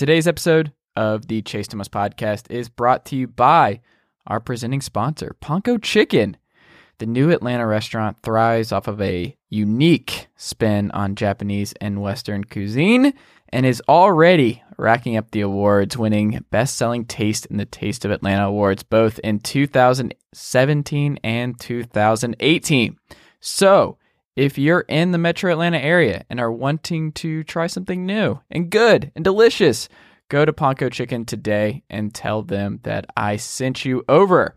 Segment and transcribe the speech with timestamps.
[0.00, 3.82] Today's episode of the Chase Thomas podcast is brought to you by
[4.26, 6.38] our presenting sponsor, Ponko Chicken.
[6.96, 13.12] The new Atlanta restaurant thrives off of a unique spin on Japanese and Western cuisine
[13.50, 18.10] and is already racking up the awards, winning Best Selling Taste in the Taste of
[18.10, 22.96] Atlanta Awards both in 2017 and 2018.
[23.40, 23.98] So,
[24.36, 28.70] if you're in the metro Atlanta area and are wanting to try something new and
[28.70, 29.88] good and delicious,
[30.28, 34.54] go to Ponko Chicken today and tell them that I sent you over.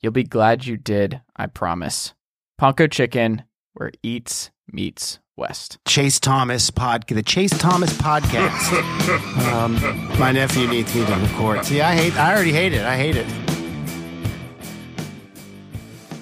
[0.00, 2.14] You'll be glad you did, I promise.
[2.60, 3.42] Ponko Chicken,
[3.74, 5.78] where eats meets West.
[5.86, 7.14] Chase Thomas podcast.
[7.14, 9.52] The Chase Thomas podcast.
[9.52, 11.64] um, my nephew needs me to record.
[11.64, 12.16] See, I hate.
[12.16, 12.82] I already hate it.
[12.82, 13.26] I hate it.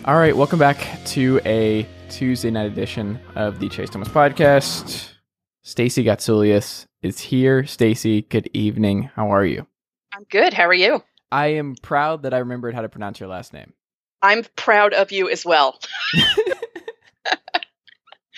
[0.04, 5.12] All right, welcome back to a Tuesday night edition of the Chase Thomas podcast.
[5.60, 7.66] Stacey Gotsulias is here.
[7.66, 9.10] Stacy, good evening.
[9.14, 9.66] How are you?
[10.14, 10.54] I'm good.
[10.54, 11.04] How are you?
[11.30, 13.74] I am proud that I remembered how to pronounce your last name.
[14.22, 15.78] I'm proud of you as well.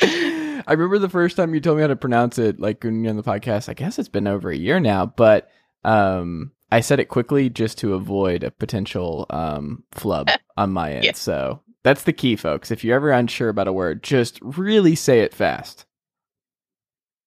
[0.02, 3.10] I remember the first time you told me how to pronounce it, like when you're
[3.10, 3.68] on the podcast.
[3.68, 5.52] I guess it's been over a year now, but
[5.84, 11.04] um, I said it quickly just to avoid a potential um, flub on my end.
[11.04, 11.12] Yeah.
[11.12, 12.70] So that's the key, folks.
[12.70, 15.86] If you're ever unsure about a word, just really say it fast.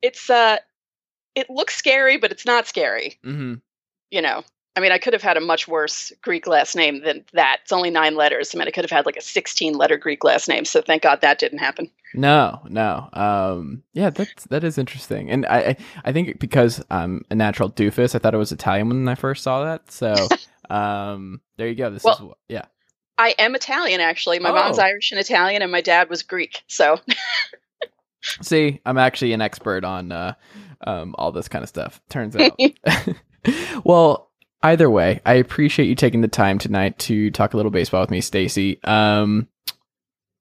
[0.03, 0.57] It's uh
[1.33, 3.17] it looks scary, but it's not scary.
[3.25, 3.55] Mm-hmm.
[4.11, 4.43] You know.
[4.75, 7.57] I mean, I could have had a much worse Greek last name than that.
[7.63, 8.53] It's only nine letters.
[8.53, 10.63] I mean, I could have had like a 16 letter Greek last name.
[10.63, 11.89] So thank God that didn't happen.
[12.13, 13.09] No, no.
[13.11, 17.69] Um, yeah, that's that is interesting, and I I, I think because I'm a natural
[17.71, 19.91] doofus, I thought it was Italian when I first saw that.
[19.91, 20.13] So,
[20.69, 21.89] um, there you go.
[21.89, 22.65] This Well- is yeah.
[23.21, 24.39] I am Italian, actually.
[24.39, 24.83] My mom's Oh.
[24.83, 26.63] Irish and Italian, and my dad was Greek.
[26.67, 26.99] So
[28.41, 30.33] See, I'm actually an expert on uh,
[30.85, 32.01] um, all this kind of stuff.
[32.09, 32.59] Turns out.
[33.83, 34.31] well,
[34.63, 38.11] either way, I appreciate you taking the time tonight to talk a little baseball with
[38.11, 38.81] me, Stacey.
[38.83, 39.47] Um,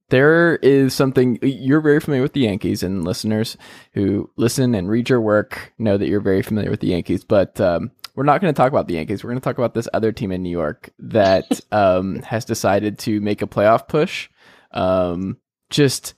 [0.09, 3.57] there is something you're very familiar with the Yankees, and listeners
[3.93, 7.25] who listen and read your work know that you're very familiar with the Yankees.
[7.25, 9.23] But um, we're not going to talk about the Yankees.
[9.25, 12.99] We're going to talk about this other team in New York that um, has decided
[13.01, 14.29] to make a playoff push.
[14.73, 15.37] Um,
[15.71, 16.15] just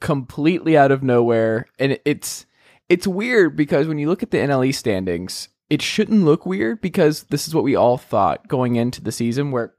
[0.00, 2.46] completely out of nowhere, and it's
[2.88, 7.24] it's weird because when you look at the NLE standings, it shouldn't look weird because
[7.24, 9.74] this is what we all thought going into the season, where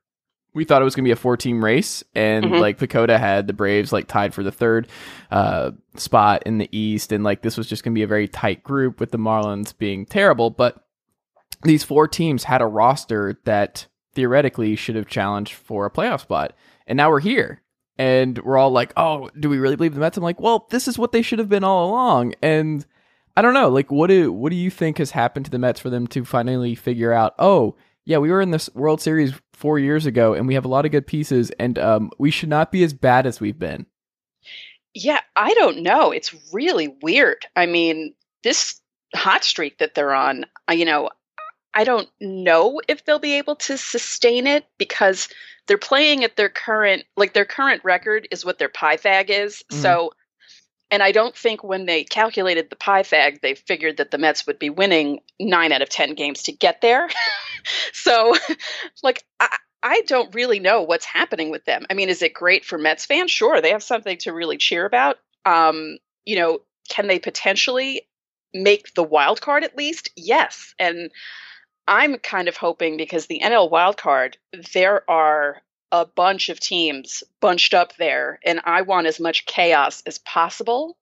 [0.54, 2.60] we thought it was going to be a four team race, and Mhm.
[2.60, 4.88] like PECOTA had the Braves like tied for the third
[5.32, 8.28] uh, spot in the East, and like this was just going to be a very
[8.28, 10.84] tight group with the Marlins being terrible, but
[11.64, 16.54] these four teams had a roster that theoretically should have challenged for a playoff spot,
[16.86, 17.62] and now we're here.
[18.00, 20.88] And we're all like, "Oh, do we really believe the Mets?" I'm like, "Well, this
[20.88, 22.86] is what they should have been all along." And
[23.36, 25.80] I don't know, like, what do what do you think has happened to the Mets
[25.80, 27.34] for them to finally figure out?
[27.40, 27.76] Oh,
[28.06, 30.86] yeah, we were in this World Series four years ago, and we have a lot
[30.86, 33.86] of good pieces, and um, we should not be as bad as we've been.
[34.94, 36.12] yeah, I don't know.
[36.12, 37.46] It's really weird.
[37.56, 38.14] I mean,
[38.44, 38.80] this
[39.16, 41.10] hot streak that they're on, you know,
[41.78, 45.30] I don't know if they'll be able to sustain it because
[45.68, 49.64] they're playing at their current like their current record is what their Pythag is.
[49.72, 49.82] Mhm.
[49.84, 50.12] So
[50.90, 54.58] and I don't think when they calculated the Pythag they figured that the Mets would
[54.58, 57.10] be winning 9 out of 10 games to get there.
[57.94, 58.34] so
[59.04, 61.86] like I I don't really know what's happening with them.
[61.92, 63.30] I mean, is it great for Mets fans?
[63.30, 65.18] Sure, they have something to really cheer about.
[65.46, 68.02] Um, you know, can they potentially
[68.56, 70.10] make the wild card at least?
[70.16, 70.74] Yes.
[70.80, 71.12] And
[71.88, 74.38] I'm kind of hoping because the NL wild card,
[74.74, 75.62] there are
[75.92, 80.98] a bunch of teams bunched up there, and I want as much chaos as possible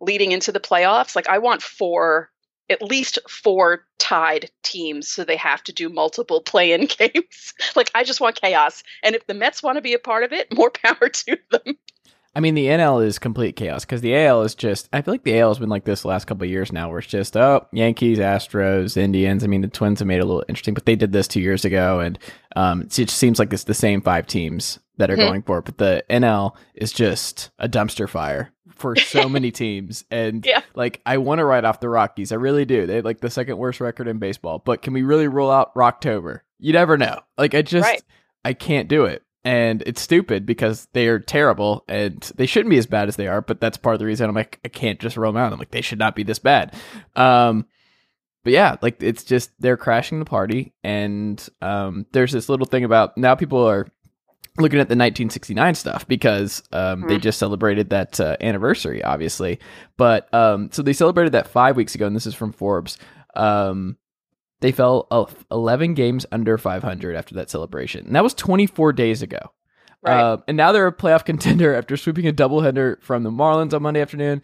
[0.00, 1.16] leading into the playoffs.
[1.16, 2.30] Like, I want four,
[2.70, 7.54] at least four tied teams, so they have to do multiple play in games.
[7.74, 8.84] like, I just want chaos.
[9.02, 11.76] And if the Mets want to be a part of it, more power to them.
[12.38, 14.88] I mean, the NL is complete chaos because the AL is just.
[14.92, 16.88] I feel like the AL has been like this the last couple of years now,
[16.88, 19.42] where it's just oh Yankees, Astros, Indians.
[19.42, 21.40] I mean, the Twins have made it a little interesting, but they did this two
[21.40, 22.16] years ago, and
[22.54, 25.26] um, it just seems like it's the same five teams that are Mhm.
[25.26, 25.64] going for it.
[25.64, 30.60] But the NL is just a dumpster fire for so many teams, and Yeah.
[30.76, 32.30] like I want to write off the Rockies.
[32.30, 32.86] I really do.
[32.86, 36.42] They like the second worst record in baseball, but can we really roll out Rocktober?
[36.60, 37.18] You never know.
[37.36, 38.02] Like I just Right.
[38.44, 39.24] I can't do it.
[39.44, 43.28] And it's stupid because they are terrible and they shouldn't be as bad as they
[43.28, 45.52] are, but that's part of the reason I'm like, I can't just roll them out.
[45.52, 46.74] I'm like, they should not be this bad.
[47.16, 47.64] Um,
[48.44, 50.74] but yeah, like it's just they're crashing the party.
[50.82, 53.86] And um, there's this little thing about now people are
[54.58, 57.22] looking at the 1969 stuff because um, they Mhm.
[57.22, 59.60] just celebrated that uh, anniversary, obviously.
[59.96, 62.98] But um, so they celebrated that five weeks ago, and this is from Forbes.
[63.34, 63.96] Um,
[64.60, 68.06] they fell uh, 11 games under 500 after that celebration.
[68.06, 69.52] And that was 24 days ago.
[70.02, 70.20] Right.
[70.20, 73.82] Uh, and now they're a playoff contender after sweeping a doubleheader from the Marlins on
[73.82, 74.42] Monday afternoon.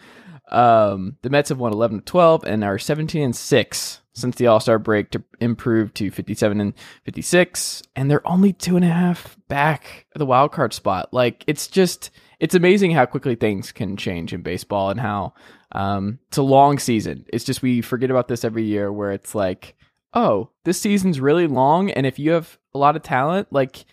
[0.51, 4.47] Um, the Mets have won 11 to 12 and are 17 and 6 since the
[4.47, 6.75] All Star break to improve to 57 and
[7.05, 7.83] 56.
[7.97, 11.13] And they're only two and a half back of the wild card spot.
[11.13, 15.33] Like, it's just, it's amazing how quickly things can change in baseball and how
[15.73, 17.25] um, it's a long season.
[17.33, 19.75] It's just we forget about this every year where it's like,
[20.15, 21.91] oh, this season's really long.
[21.91, 23.85] And if you have a lot of talent, like,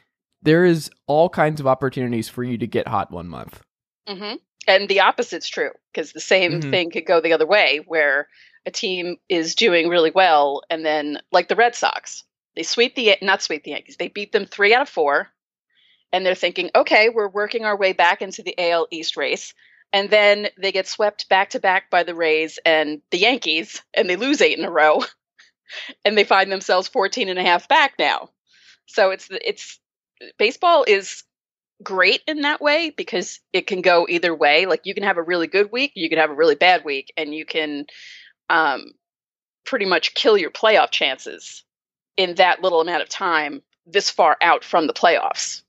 [0.42, 3.62] there is all kinds of opportunities for you to get hot one month.
[4.08, 4.34] hmm
[4.68, 6.72] And the opposite's true because the same Mhm.
[6.72, 8.28] thing could go the other way, where
[8.66, 12.24] a team is doing really well, and then like the Red Sox,
[12.56, 15.30] they sweep the not sweep the Yankees, they beat them three out of four,
[16.14, 19.54] and they're thinking, okay, we're working our way back into the AL East race,
[19.94, 24.10] and then they get swept back to back by the Rays and the Yankees, and
[24.10, 25.04] they lose eight in a row,
[26.06, 28.30] and they find themselves 14 and a half back now.
[28.86, 29.80] So it's it's
[30.38, 31.24] baseball is
[31.84, 34.66] great in that way because it can go either way.
[34.66, 37.12] Like you can have a really good week, you can have a really bad week,
[37.18, 37.86] and you can
[38.50, 38.92] um,
[39.66, 41.64] pretty much kill your playoff chances
[42.18, 45.64] in that little amount of time this far out from the playoffs.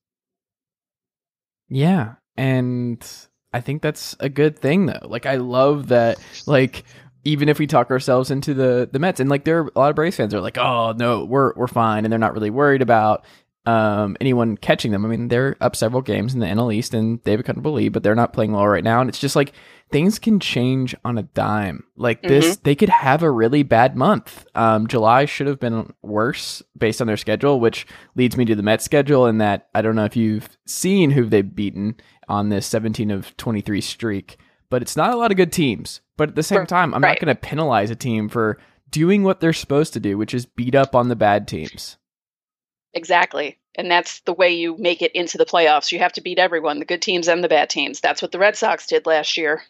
[1.69, 2.15] Yeah.
[2.37, 3.05] And
[3.53, 5.01] I think that's a good thing though.
[5.05, 6.85] Like I love that like
[7.25, 9.91] even if we talk ourselves into the the Mets and like there are a lot
[9.91, 12.83] of Braves fans are like, "Oh, no, we're we're fine." And they're not really worried
[12.83, 13.25] about
[13.65, 15.05] um anyone catching them.
[15.05, 17.93] I mean, they're up several games in the NL East and they have a lead,
[17.93, 19.53] but they're not playing well right now and it's just like
[19.93, 21.85] things can change on a dime.
[21.97, 24.47] Like this they could have a really bad month.
[24.57, 27.87] Um July should have been worse based on their schedule, which
[28.17, 31.27] leads me to the Mets schedule and that I don't know if you've seen who
[31.27, 34.39] they've beaten on this 17 of 23 streak,
[34.73, 36.01] but it's not a lot of good teams.
[36.17, 37.11] But at the same time, I'm Right.
[37.11, 38.59] not going to penalize a team for
[38.89, 41.99] doing what they're supposed to do, which is beat up on the bad teams.
[42.95, 43.59] Exactly.
[43.77, 45.93] And that's the way you make it into the playoffs.
[45.93, 48.01] You have to beat everyone, the good teams and the bad teams.
[48.01, 49.63] That's what the Red Sox did last year.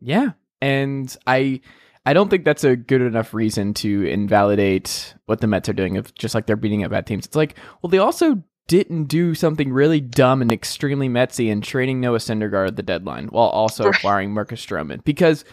[0.00, 0.30] Yeah.
[0.60, 1.60] And I
[2.04, 5.96] I don't think that's a good enough reason to invalidate what the Mets are doing
[5.96, 7.26] of just like they're beating up bad teams.
[7.26, 12.00] It's like, well, they also didn't do something really dumb and extremely Metsy and trading
[12.00, 13.96] Noah Syndergaard at the deadline while also Right.
[13.96, 15.44] acquiring Marcus Stroman because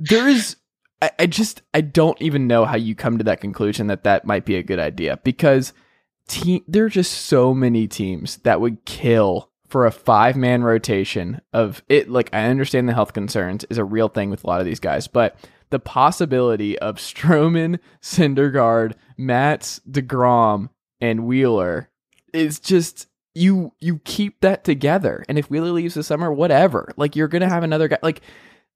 [0.00, 0.56] there is
[1.00, 4.24] I, I just I don't even know how you come to that conclusion that that
[4.24, 5.72] might be a good idea because
[6.28, 11.40] te- there are just so many teams that would kill for a five man rotation
[11.52, 12.08] of it.
[12.10, 14.80] Like I understand the health concerns is a real thing with a lot of these
[14.80, 15.36] guys, but
[15.70, 20.68] the possibility of Stroman, Syndergaard, Matz, Degrom,
[21.00, 21.88] and Wheeler
[22.32, 25.24] is just you you keep that together.
[25.28, 26.92] And if Wheeler leaves this summer, whatever.
[26.96, 28.20] Like you're gonna have another guy like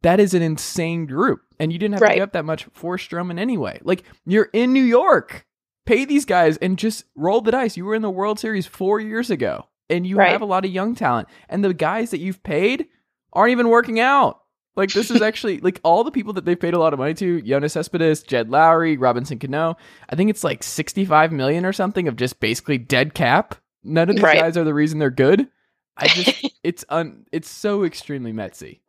[0.03, 1.41] that is an insane group.
[1.58, 2.14] And you didn't have to Right.
[2.17, 3.81] give up that much for Stroman anyway.
[3.82, 5.45] Like you're in New York.
[5.87, 7.76] Pay these guys and just roll the dice.
[7.76, 9.66] You were in the World Series four years ago.
[9.88, 10.33] And you Right.
[10.33, 11.28] have a lot of young talent.
[11.49, 12.87] And the guys that you've paid
[13.33, 14.40] aren't even working out.
[14.76, 17.14] Like this is actually like all the people that they've paid a lot of money
[17.14, 19.76] to, Yoenis Cespedes, Jed Lowrie, Robinson Cano.
[20.11, 23.54] I think it's like 65 million or something of just basically dead cap.
[23.83, 24.40] None of these Right.
[24.40, 25.49] guys are the reason they're good.
[25.97, 28.80] I just it's un it's so extremely metsy.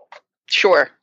[0.48, 0.90] Sure.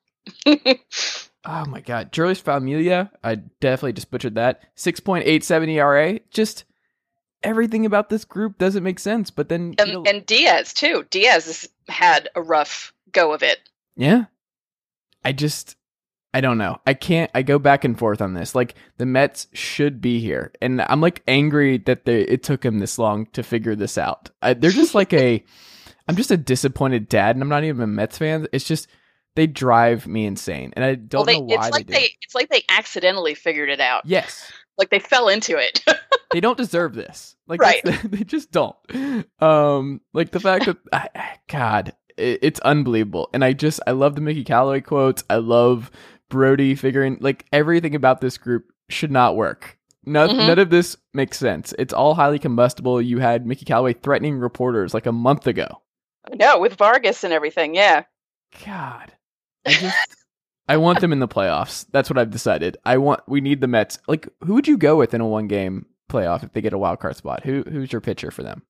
[1.47, 4.63] Oh my god, Julius Familia, I definitely just butchered that.
[4.77, 6.19] 6.87 ERA.
[6.31, 6.65] Just
[7.43, 11.05] everything about this group doesn't make sense, but then and, you know- and Diaz, too.
[11.11, 13.59] Diaz has had a rough go of it.
[13.95, 14.25] Yeah.
[15.25, 15.77] I just
[16.33, 16.79] I don't know.
[16.87, 18.55] I can't I go back and forth on this.
[18.55, 20.53] Like the Mets should be here.
[20.61, 24.31] And I'm like angry that they it took him this long to figure this out.
[24.43, 25.45] I, they're just like a
[26.09, 28.47] I'm just a disappointed dad and I'm not even a Mets fan.
[28.53, 28.89] It's just
[29.37, 30.73] they drive me insane.
[30.77, 33.35] And I don't well, they, know why it's like they they, it's like they accidentally
[33.35, 34.03] figured it out.
[34.05, 34.53] Yes.
[34.77, 35.85] Like they fell into it.
[36.33, 37.37] They don't deserve this.
[37.47, 37.85] Like Right.
[37.85, 38.75] the- they just don't.
[39.41, 43.29] Um like the fact that I, god, it's unbelievable.
[43.33, 45.25] And I just I love the Mickey Callaway quotes.
[45.31, 45.91] I love
[46.29, 49.79] Brody figuring like everything about this group should not work.
[50.07, 50.47] No, Mhm.
[50.47, 51.75] None of this makes sense.
[51.79, 53.01] It's all highly combustible.
[53.01, 55.67] You had Mickey Callaway threatening reporters like a month ago.
[56.35, 57.75] No, with Vargas and everything.
[57.75, 58.05] Yeah.
[58.67, 59.13] God,
[59.67, 59.97] I just
[60.69, 61.87] I want them in the playoffs.
[61.91, 62.77] That's what I've decided.
[62.85, 63.99] I want we need the Mets.
[64.07, 66.79] Like, who would you go with in a one game playoff if they get a
[66.79, 67.43] wild card spot?
[67.45, 68.63] Who who's your pitcher for them?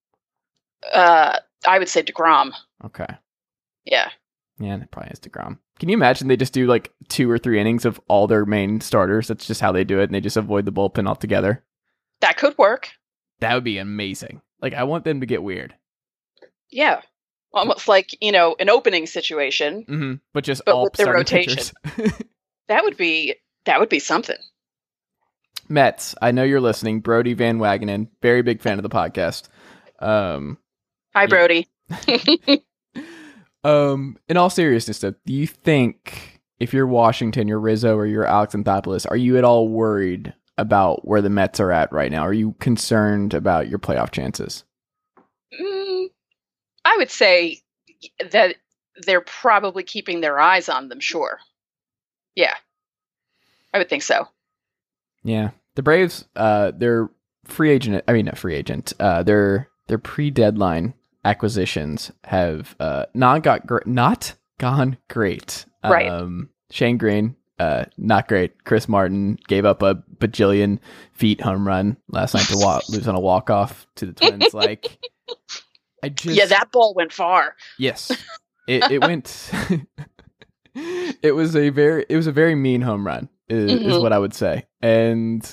[0.93, 2.53] Uh, I would say Degrom.
[2.85, 3.07] Okay,
[3.85, 4.11] Yeah.
[4.59, 5.59] yeah, it probably is Degrom.
[5.79, 8.81] Can you imagine they just do like two or three innings of all their main
[8.81, 9.29] starters?
[9.29, 11.62] That's just how they do it, and they just avoid the bullpen altogether.
[12.21, 12.91] That could work.
[13.41, 14.41] That would be amazing.
[14.62, 15.75] Like, I want them to get weird,
[16.71, 17.03] Yeah.
[17.53, 19.85] Almost like, you know, an opening situation.
[19.87, 21.59] hmm but just But all with the rotation.
[22.69, 23.35] That would be
[23.67, 24.38] that would be something.
[25.69, 27.00] Mets, I know you're listening.
[27.00, 29.49] Brodie Van Wagenen, very big fan of the podcast.
[29.99, 30.59] Um,
[31.14, 31.62] Hi, Yeah.
[33.64, 38.26] Um, in all seriousness, though, do you think if you're Washington, you're Rizzo, or you're
[38.26, 42.23] Alex Anthopoulos, are you at all worried about where the Mets are at right now?
[42.23, 44.64] Are you concerned about your playoff chances?
[45.61, 46.09] Mm,
[46.85, 47.61] I would say
[48.30, 48.56] that
[49.04, 51.38] they're probably keeping their eyes on them, sure.
[52.37, 52.54] Yeah.
[53.73, 54.28] I would think so.
[55.25, 57.11] Yeah, the Braves, uh, their
[57.44, 58.04] free agent.
[58.06, 58.92] I mean, not free agent.
[59.00, 60.94] Uh, their their pre-deadline
[61.25, 65.64] acquisitions have uh not got gr- not gone great.
[65.83, 66.09] Right.
[66.09, 68.64] Um, Shane Greene, uh, not great.
[68.64, 70.78] Chris Martin gave up a bajillion
[71.12, 74.54] feet home run last night to wa- lose on a walk off to the Twins.
[74.54, 74.99] like,
[76.02, 77.54] I just yeah, that ball went far.
[77.78, 78.11] Yes,
[78.66, 79.50] it it went.
[80.75, 83.28] it was a very it was a very mean home run.
[83.49, 84.02] Is, is Mhm.
[84.02, 84.64] what I would say.
[84.81, 85.45] And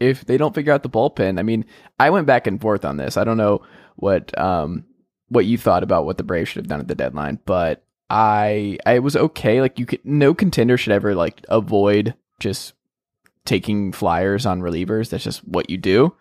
[0.00, 1.64] if they don't figure out the bullpen, I mean,
[2.00, 3.16] I went back and forth on this.
[3.16, 3.62] I don't know
[3.94, 4.84] what um
[5.28, 8.78] what you thought about what the Braves should have done at the deadline, but I
[8.86, 9.60] I was okay.
[9.60, 12.74] Like you could no contender should ever like avoid just
[13.44, 15.10] taking flyers on relievers.
[15.10, 16.14] That's just what you do.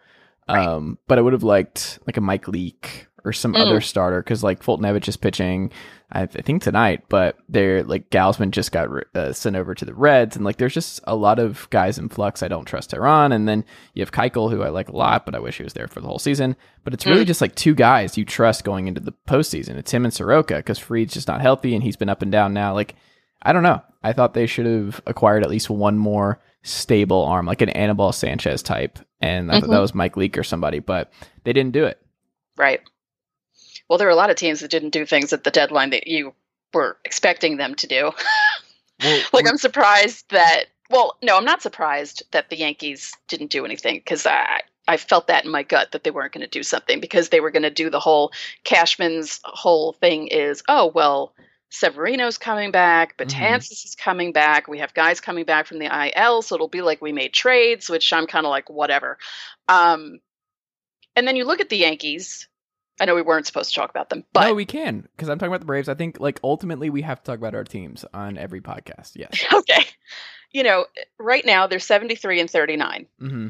[0.48, 0.66] Right.
[0.66, 3.62] Um, but I would have liked like a Mike Leake or some Mm.
[3.62, 5.72] other starter because like Fulton Evans is pitching,
[6.12, 9.94] I, I think tonight, but they're like Gausman just got uh, sent over to the
[9.94, 12.44] Reds, and like there's just a lot of guys in flux.
[12.44, 13.66] I don't trust Teheran, and then
[13.96, 16.00] you have Keuchel, who I like a lot, but I wish he was there for
[16.02, 16.56] the whole season.
[16.84, 17.28] But it's really Mm.
[17.28, 19.76] just like two guys you trust going into the postseason.
[19.78, 22.54] It's him and Soroka because Fried's just not healthy, and he's been up and down
[22.54, 22.74] now.
[22.74, 22.96] Like
[23.42, 23.82] I don't know.
[24.04, 28.12] I thought they should have acquired at least one more stable arm, like an Anibal
[28.12, 29.82] Sanchez type, and I thought that Mhm.
[29.82, 31.12] was Mike Leake or somebody, but
[31.44, 32.00] they didn't do it.
[32.58, 32.82] Right.
[33.90, 36.08] Well, there are a lot of teams that didn't do things at the deadline that
[36.08, 36.34] you
[36.74, 38.12] were expecting them to do.
[39.04, 43.66] Well, like I'm surprised that well, no, I'm not surprised that the Yankees didn't do
[43.66, 46.64] anything because I I felt that in my gut that they weren't going to do
[46.64, 48.32] something because they were going to do the whole
[48.64, 51.34] Cashman's whole thing is oh well
[51.72, 53.28] Severino's coming back, Mhm.
[53.28, 54.68] Betances is coming back.
[54.68, 57.90] We have guys coming back from the IL, so it'll be like we made trades,
[57.90, 59.18] which I'm kind of like whatever.
[59.68, 60.20] Um,
[61.16, 62.48] and then you look at the Yankees.
[63.00, 65.38] I know we weren't supposed to talk about them, but no, we can because I'm
[65.38, 65.90] talking about the Braves.
[65.90, 69.12] I think like ultimately we have to talk about our teams on every podcast.
[69.16, 69.86] Yes, okay.
[70.52, 70.86] You know,
[71.20, 73.48] right now they're 73 and 39 hmm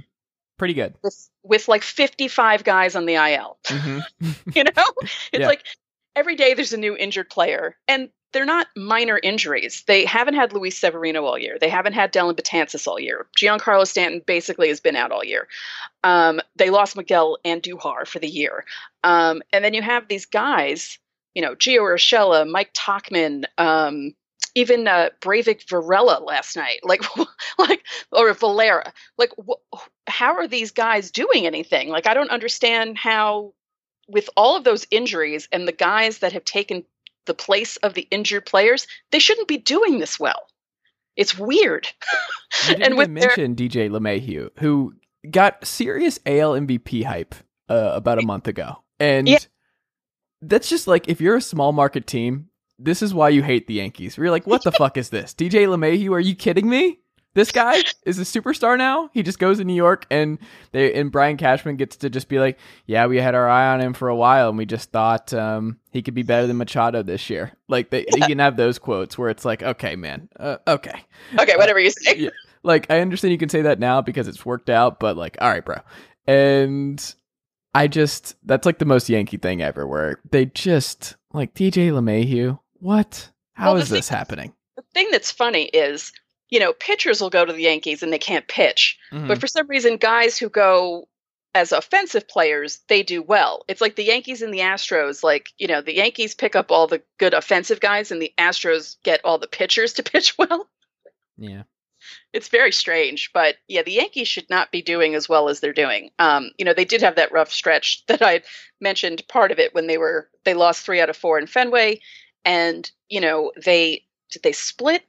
[0.57, 0.95] pretty good.
[1.03, 3.57] with, with like 55 guys on the IL.
[3.67, 3.99] hmm
[4.55, 4.71] You know,
[5.01, 5.47] it's Yeah.
[5.47, 5.63] like
[6.15, 9.83] every day there's a new injured player, and they're not minor injuries.
[9.87, 11.57] They haven't had Luis Severino all year.
[11.59, 13.27] They haven't had Dellin Betances all year.
[13.37, 15.47] Giancarlo Stanton basically has been out all year.
[16.03, 18.65] Um, they lost Miguel Andujar for the year,
[19.03, 20.99] um, and then you have these guys.
[21.33, 24.13] You know, Gio Urshela, Mike Tauchman, um,
[24.55, 27.01] even uh, Breyvic Valera last night, like,
[27.59, 28.93] like, or Valera.
[29.17, 29.77] Like, wh-
[30.07, 31.89] how are these guys doing anything?
[31.89, 33.53] Like, I don't understand how
[34.07, 36.85] with all of those injuries and the guys that have taken
[37.25, 40.47] the place of the injured players, they shouldn't be doing this well.
[41.15, 41.87] It's weird.
[42.67, 44.93] You didn't and with even their mention DJ LeMahieu, who
[45.29, 47.35] got serious AL MVP hype
[47.69, 49.39] uh, about a month ago, and Yeah.
[50.41, 53.75] that's just like if you're a small market team, this is why you hate the
[53.75, 54.17] Yankees.
[54.17, 55.33] You're like, what the fuck is this?
[55.33, 56.11] DJ LeMahieu?
[56.11, 56.99] Are you kidding me?
[57.35, 59.09] This guy is a superstar now.
[59.13, 60.39] He just goes to New York, and
[60.71, 63.81] they and Brian Cashman gets to just be like, "Yeah, we had our eye on
[63.81, 67.03] him for a while, and we just thought um, he could be better than Machado
[67.03, 70.57] this year." Like they, you can have those quotes where it's like, "Okay, man, uh,
[70.65, 71.03] okay."
[71.37, 72.15] okay, whatever you say.
[72.17, 72.29] Yeah.
[72.63, 75.49] Like I understand you can say that now because it's worked out, but like, all
[75.49, 75.81] right, bro.
[76.25, 77.15] And
[77.73, 82.59] I just that's like the most Yankee thing ever, where they just like DJ LeMahieu.
[82.75, 83.29] What?
[83.53, 84.53] How Well, is this happening?
[84.77, 86.11] The thing that's funny is,
[86.55, 88.97] you know, pitchers will go to the Yankees and they can't pitch.
[89.11, 89.27] Mhm.
[89.27, 91.09] But for some reason, guys who go
[91.53, 93.65] as offensive players, they do well.
[93.67, 95.21] It's like the Yankees and the Astros.
[95.21, 98.95] Like, you know, the Yankees pick up all the good offensive guys and the Astros
[99.03, 100.69] get all the pitchers to pitch well.
[101.37, 101.63] Yeah.
[102.31, 103.31] It's very strange.
[103.33, 106.11] But yeah, the Yankees should not be doing as well as they're doing.
[106.19, 108.43] Um, you know, they did have that rough stretch that I
[108.79, 111.99] mentioned part of it when they were they lost three out of four in Fenway.
[112.45, 115.03] And, you know, they did they split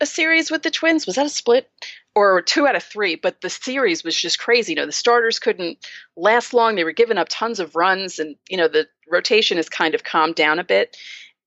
[0.00, 1.06] a series with the Twins?
[1.06, 1.70] Was that a split?
[2.14, 4.72] Or two out of three, but the series was just crazy.
[4.72, 5.78] You know, the starters couldn't
[6.16, 6.74] last long.
[6.74, 10.02] They were giving up tons of runs, and you know, the rotation has kind of
[10.02, 10.96] calmed down a bit.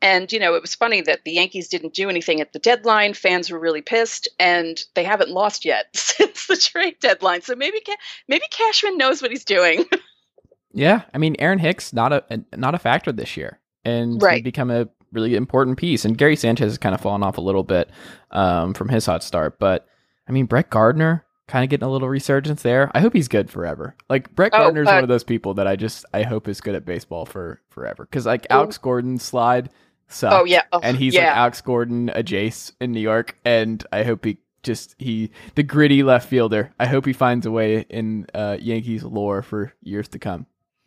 [0.01, 3.13] And you know, it was funny that the Yankees didn't do anything at the deadline.
[3.13, 7.41] Fans were really pissed, and they haven't lost yet since the trade deadline.
[7.41, 7.81] So maybe
[8.29, 9.85] maybe Cashman knows what he's doing.
[10.73, 14.43] yeah, I mean, Aaron Hicks not a not a factor this year, and Right.
[14.43, 16.03] become a really important piece.
[16.05, 17.89] And Gary Sanchez has kind of fallen off a little bit
[18.31, 19.87] um, from his hot start, but
[20.27, 22.89] I mean, Brett Gardner kind of getting a little resurgence there.
[22.95, 23.95] I hope he's good forever.
[24.09, 26.61] Like Brett Oh, Gardner's uh, one of those people that I just I hope is
[26.61, 28.05] good at baseball for forever.
[28.05, 29.69] Because like Alex Gordon's slide
[30.07, 30.33] sucked.
[30.33, 31.25] oh yeah, oh, and he's like.
[31.25, 36.03] Alex Gordon, a Jace in New York, and I hope he just he the gritty
[36.03, 36.71] left fielder.
[36.79, 40.45] I hope he finds a way in uh, Yankees lore for years to come.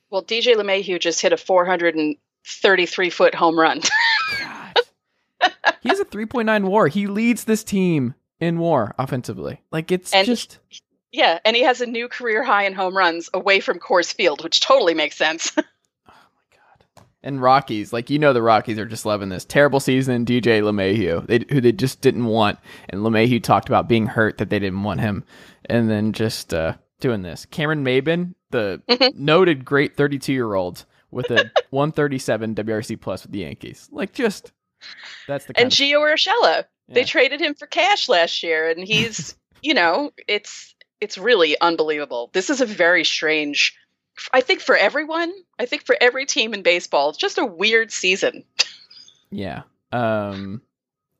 [0.09, 3.81] well, DJ LeMahieu just hit a 433 foot home run.
[4.39, 4.75] God,
[5.83, 6.89] he has a three point nine WAR.
[6.89, 9.63] He leads this team in WAR offensively.
[9.71, 10.59] Like it's And- just
[11.13, 14.45] yeah, and he has a new career high in home runs away from Coors Field,
[14.45, 15.53] which totally makes sense.
[15.57, 15.63] oh
[16.07, 16.13] my
[16.53, 17.05] god.
[17.23, 20.27] And Rockies, like you know, the Rockies are just loving this terrible season.
[20.27, 22.59] DJ LeMahieu, they, who they just didn't want,
[22.91, 25.25] and LeMahieu talked about being hurt that they didn't want him,
[25.67, 27.47] and then just uh, doing this.
[27.47, 29.15] Cameron Maybin, the Mhm.
[29.15, 30.85] noted great 32 year old
[31.17, 34.53] with a 137 WRC plus with the Yankees, like just
[35.27, 39.75] that's the and Gio Urshela, they traded him for cash last year, and he's, you
[39.75, 42.31] know, it's it's really unbelievable.
[42.33, 43.77] This is a very strange.
[44.33, 47.91] I think for everyone, I think for every team in baseball, it's just a weird
[47.91, 48.45] season.
[49.31, 49.63] yeah.
[49.93, 50.63] Um,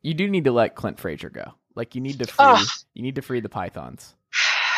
[0.01, 1.53] you do need to let Clint Frazier go.
[1.75, 2.67] Like you need to free, Ugh.
[2.95, 4.15] you need to free the Pythons.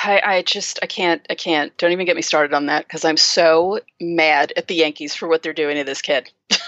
[0.01, 3.03] I, I just I can't I can't don't even get me started on that because
[3.03, 6.31] I'm so mad at the Yankees for what they're doing to this kid.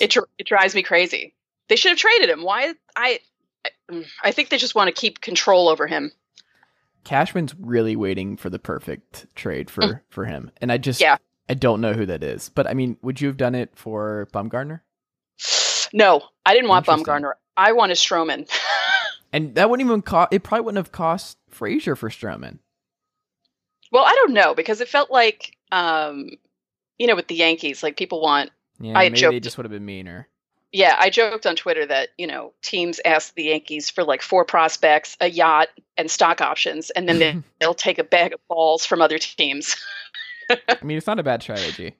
[0.00, 1.34] It it drives me crazy.
[1.68, 2.42] They should have traded him.
[2.42, 3.20] Why I
[4.24, 6.10] I, think they just want to keep control over him.
[7.04, 11.04] Cashman's really waiting for the perfect trade for for him, and I just Mm.
[11.04, 11.16] Yeah.
[11.48, 12.48] I don't know who that is.
[12.48, 14.80] But I mean, would you have done it for Bumgarner?
[15.92, 16.86] No, I didn't want.
[16.86, 17.34] Bumgarner.
[17.56, 18.48] I wanted Stroman.
[19.32, 20.32] And that wouldn't even cost.
[20.32, 22.58] It probably wouldn't have cost Frazier for Stroman.
[23.90, 26.30] well, I don't know because it felt like um
[26.98, 29.72] you know with the Yankees like people want Yeah, I maybe they just would have
[29.72, 30.28] been meaner.
[30.72, 34.44] yeah, I joked on Twitter that, you know, teams ask the Yankees for like four
[34.44, 38.84] prospects, a yacht, and stock options, and then they, they'll take a bag of balls
[38.86, 39.76] from other teams.
[40.50, 41.94] I mean, it's not a bad strategy.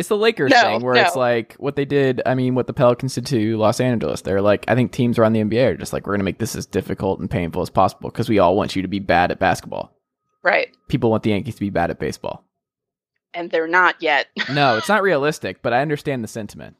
[0.00, 2.22] It's the Lakers No, thing where it's like what they did.
[2.24, 4.22] I mean, what the Pelicans did to Los Angeles.
[4.22, 6.38] They're like, I think teams around the NBA are just like, we're going to make
[6.38, 9.30] this as difficult and painful as possible because we all want you to be bad
[9.30, 9.94] at basketball.
[10.42, 10.74] right.
[10.88, 12.42] People want the Yankees to be bad at baseball.
[13.34, 14.28] And they're not yet.
[14.50, 16.76] No, it's not realistic, but I understand the sentiment.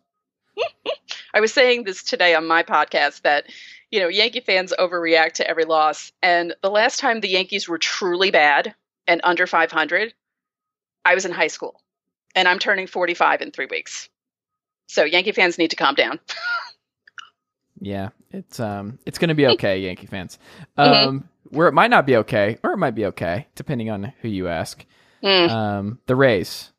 [1.35, 3.44] I was saying this today on my podcast that,
[3.90, 6.11] you know, Yankee fans overreact to every loss.
[6.22, 8.74] And the last time the Yankees were truly bad
[9.06, 10.14] and under 500,
[11.04, 11.83] I was in high school.
[12.35, 14.09] And I'm turning 45 in three weeks.
[14.87, 16.21] So Yankee fans need to calm down.
[17.83, 20.38] Yeah, it's um, it's gonna be okay, Yankee fans.
[20.77, 21.07] Mhm.
[21.07, 24.29] Um, where it might not be okay, or it might be okay, depending on who
[24.29, 24.85] you ask.
[25.23, 25.51] Mm.
[25.51, 26.73] Um, the Rays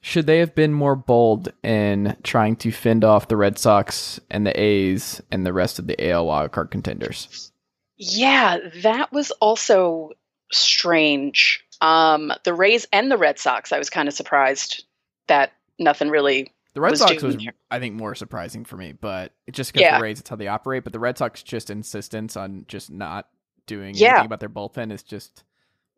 [0.00, 4.46] should they have been more bold in trying to fend off the Red Sox and
[4.46, 7.52] the A's and the rest of the AL wildcard contenders?
[7.96, 10.12] Yeah, that was also
[10.52, 11.64] strange.
[11.80, 14.84] Um, the Rays and the Red Sox, I was kind of surprised
[15.28, 16.52] that nothing really.
[16.74, 17.54] The Red Was Sox was, here.
[17.70, 19.98] I think, more surprising for me, but it's just because Yeah.
[19.98, 20.84] the Rays, it's how they operate.
[20.84, 23.28] But the Red Sox just insistence on just not
[23.66, 24.10] doing Yeah.
[24.10, 25.44] anything about their bullpen is just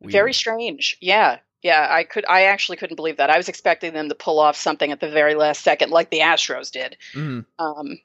[0.00, 0.12] weird.
[0.12, 0.96] Very strange.
[1.00, 1.86] Yeah, yeah.
[1.90, 2.24] I could.
[2.28, 3.30] I actually couldn't believe that.
[3.30, 6.20] I was expecting them to pull off something at the very last second, like the
[6.20, 7.44] Astros did, Mhm.
[7.58, 8.00] um,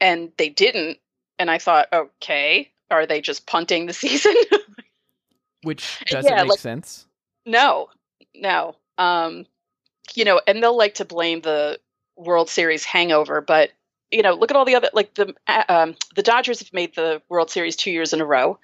[0.00, 0.98] and they didn't.
[1.38, 4.34] And I thought, okay, are they just punting the season?
[5.62, 7.06] Which doesn't Yeah, make like- sense.
[7.46, 7.88] No,
[8.34, 8.76] no.
[8.98, 9.46] Um,
[10.14, 11.78] you know, and they'll like to blame the
[12.16, 13.70] World Series hangover, but
[14.10, 16.94] you know, look at all the other like the uh, um, the Dodgers have made
[16.96, 18.58] the World Series two years in a row.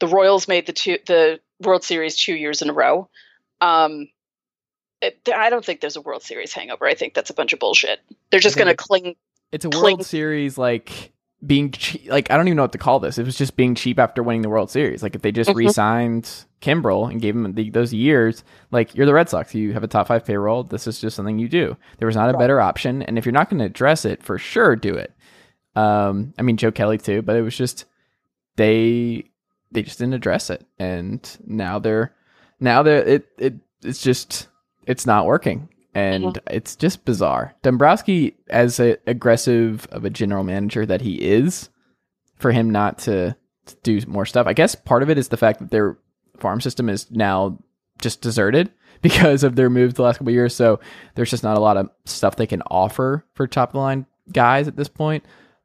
[0.00, 3.08] The Royals made the two the World Series two years in a row.
[3.62, 4.08] Um,
[5.00, 6.86] it, I don't think there's a World Series hangover.
[6.86, 8.00] I think that's a bunch of bullshit.
[8.30, 9.16] They're just going to cling.
[9.52, 11.12] It's a cling- World Series like
[11.46, 13.18] being che- like I don't even know what to call this.
[13.18, 15.02] It was just being cheap after winning the World Series.
[15.02, 15.56] Like if they just Mhm.
[15.56, 19.84] re-signed Kimbrel and gave him the, those years, like you're the Red Sox, you have
[19.84, 20.62] a top five payroll.
[20.64, 21.76] This is just something you do.
[21.98, 24.38] There was not a better option, and if you're not going to address it, for
[24.38, 25.12] sure do it.
[25.76, 27.84] Um, I mean Joe Kelly too, but it was just
[28.56, 29.24] they
[29.72, 32.14] they just didn't address it, and now they're
[32.60, 34.48] now they're it it it's just
[34.86, 35.68] it's not working.
[35.94, 37.54] And it's just bizarre.
[37.62, 41.70] Dombrowski, as a, aggressive of a general manager that he is,
[42.36, 44.46] for him not to, to do more stuff.
[44.46, 45.96] I guess part of it is the fact that their
[46.38, 47.58] farm system is now
[48.00, 50.54] just deserted because of their moves the last couple of years.
[50.54, 50.80] So
[51.14, 54.06] there's just not a lot of stuff they can offer for top of the line
[54.32, 55.24] guys at this point.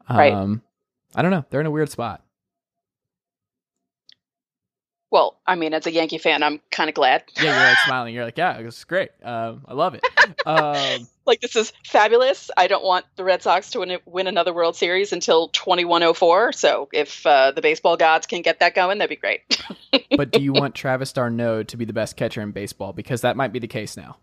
[0.10, 0.34] Right.
[0.34, 0.62] Um,
[1.16, 1.46] I don't know.
[1.50, 2.24] They're in a weird spot.
[5.12, 7.24] Well, I mean, as a Yankee fan, I'm kind of glad.
[7.36, 8.14] Yeah, you're like smiling.
[8.14, 9.10] You're like, yeah, this is great.
[9.24, 10.04] Um, I love it.
[10.46, 12.52] Um, Like this is fabulous.
[12.56, 16.52] I don't want the Red Sox to win, win another World Series until 2104.
[16.54, 19.42] So if uh, the baseball gods can get that going, that'd be great.
[20.16, 22.94] but do you want Travis d'Arnaud to be the best catcher in baseball?
[22.94, 24.18] Because that might be the case now.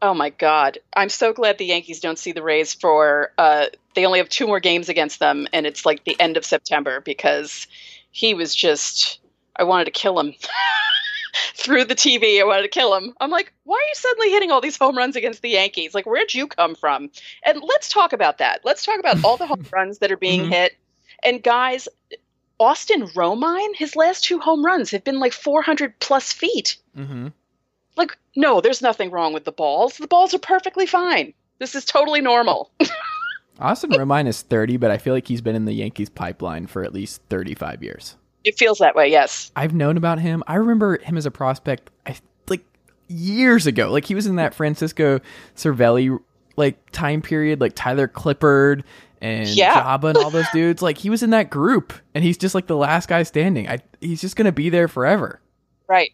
[0.00, 0.78] Oh my God.
[0.94, 4.46] I'm so glad the Yankees don't see the Rays for, uh, they only have two
[4.46, 7.66] more games against them, and it's like the end of September because
[8.12, 9.18] he was just,
[9.58, 10.34] I wanted to kill him.
[11.54, 13.14] Through the TV, I wanted to kill him.
[13.20, 15.94] I'm like, why are you suddenly hitting all these home runs against the Yankees?
[15.94, 17.10] Like, where'd you come from?
[17.44, 18.60] And let's talk about that.
[18.64, 20.48] Let's talk about all the home runs that are being Mhm.
[20.50, 20.76] hit.
[21.24, 21.88] And guys,
[22.60, 27.28] Austin Romine, his last two home runs have been like 400 plus feet Mm-hmm.
[27.96, 31.84] like no there's nothing wrong with the balls the balls are perfectly fine this is
[31.84, 32.72] totally normal
[33.60, 36.84] Austin Romine is 30, but I feel like he's been in the Yankees pipeline for
[36.84, 38.16] at least 35 years.
[38.44, 40.42] It feels that way yes I've known about him.
[40.46, 42.16] I remember him as a prospect I,
[42.48, 42.64] like
[43.08, 43.90] years ago.
[43.90, 45.20] Like he was in that Francisco
[45.56, 46.18] Cervelli
[46.56, 48.82] like time period, like Tyler Clippard
[49.20, 49.74] and Yeah.
[49.82, 50.82] Joba and all those dudes.
[50.82, 53.68] Like he was in that group and he's just like the last guy standing.
[53.68, 55.40] I he's just going to be there forever.
[55.88, 56.10] right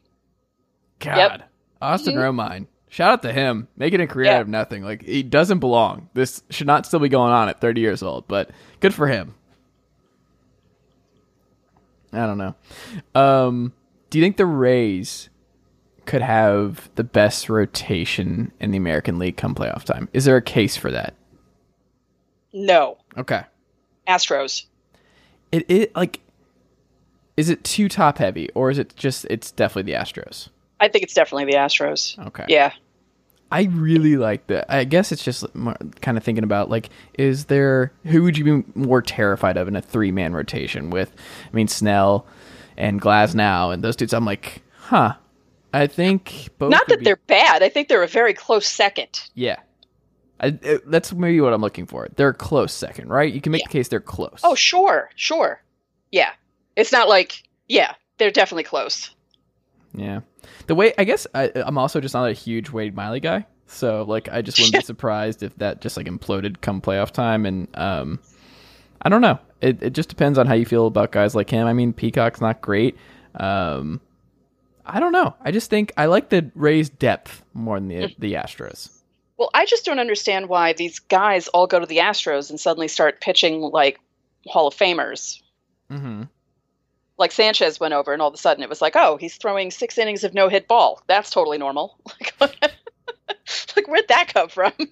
[1.00, 1.44] God.
[1.82, 2.66] Austin Romine.
[2.88, 3.68] Shout out to him.
[3.76, 4.36] Making a career Yeah.
[4.36, 4.82] out of nothing.
[4.84, 6.08] Like he doesn't belong.
[6.14, 9.34] This should not still be going on at 30 years old, but good for him.
[12.14, 12.54] I don't know.
[13.14, 13.72] Um,
[14.10, 15.28] do you think the Rays
[16.06, 20.08] could have the best rotation in the American League come playoff time?
[20.12, 21.14] Is there a case for that?
[22.52, 23.42] no Okay.
[24.06, 24.66] astros
[25.50, 26.20] It it like
[27.36, 30.50] is it too top heavy or is it just it's definitely the Astros?
[30.78, 32.44] i think it's definitely the astros Okay.
[32.48, 32.72] yeah
[33.52, 34.66] I really like that.
[34.72, 35.44] I guess it's just
[36.00, 39.76] kind of thinking about like, is there who would you be more terrified of in
[39.76, 41.12] a three man rotation with?
[41.50, 42.26] I mean, Snell
[42.76, 44.12] and Glasnow and those dudes.
[44.14, 45.14] I'm like, huh.
[45.72, 46.70] I think both.
[46.70, 49.56] not that be- they're bad i think they're a very close second yeah.
[50.38, 52.08] I, it- that's maybe what I'm looking for.
[52.16, 53.32] They're a close second, right?
[53.32, 53.66] You can make Yeah.
[53.68, 54.40] the case they're close.
[54.44, 55.60] oh sure sure
[56.12, 56.30] yeah
[56.76, 59.10] it's not like yeah they're definitely close
[59.94, 60.20] Yeah.
[60.66, 64.04] The way I guess I, I'm also just not a huge Wade Miley guy, so
[64.08, 67.44] like I just wouldn't be surprised if that just like imploded come playoff time.
[67.46, 68.18] And um,
[69.02, 69.38] I don't know.
[69.60, 71.66] It it just depends on how you feel about guys like him.
[71.66, 72.96] I mean, Peacock's not great.
[73.34, 74.00] Um,
[74.86, 75.34] I don't know.
[75.40, 78.90] I just think I like the Rays' depth more than the the Astros.
[79.36, 82.86] well i just don't understand why these guys all go to the astros and suddenly
[82.86, 83.98] start pitching like
[84.46, 85.40] hall of famers
[85.90, 86.22] Mm-hmm.
[87.18, 89.70] Like Sanchez went over, and all of a sudden it was like, oh, he's throwing
[89.70, 91.02] six innings of no hit ball.
[91.06, 91.98] That's totally normal.
[92.40, 92.76] Like,
[93.76, 94.72] like where'd that come from?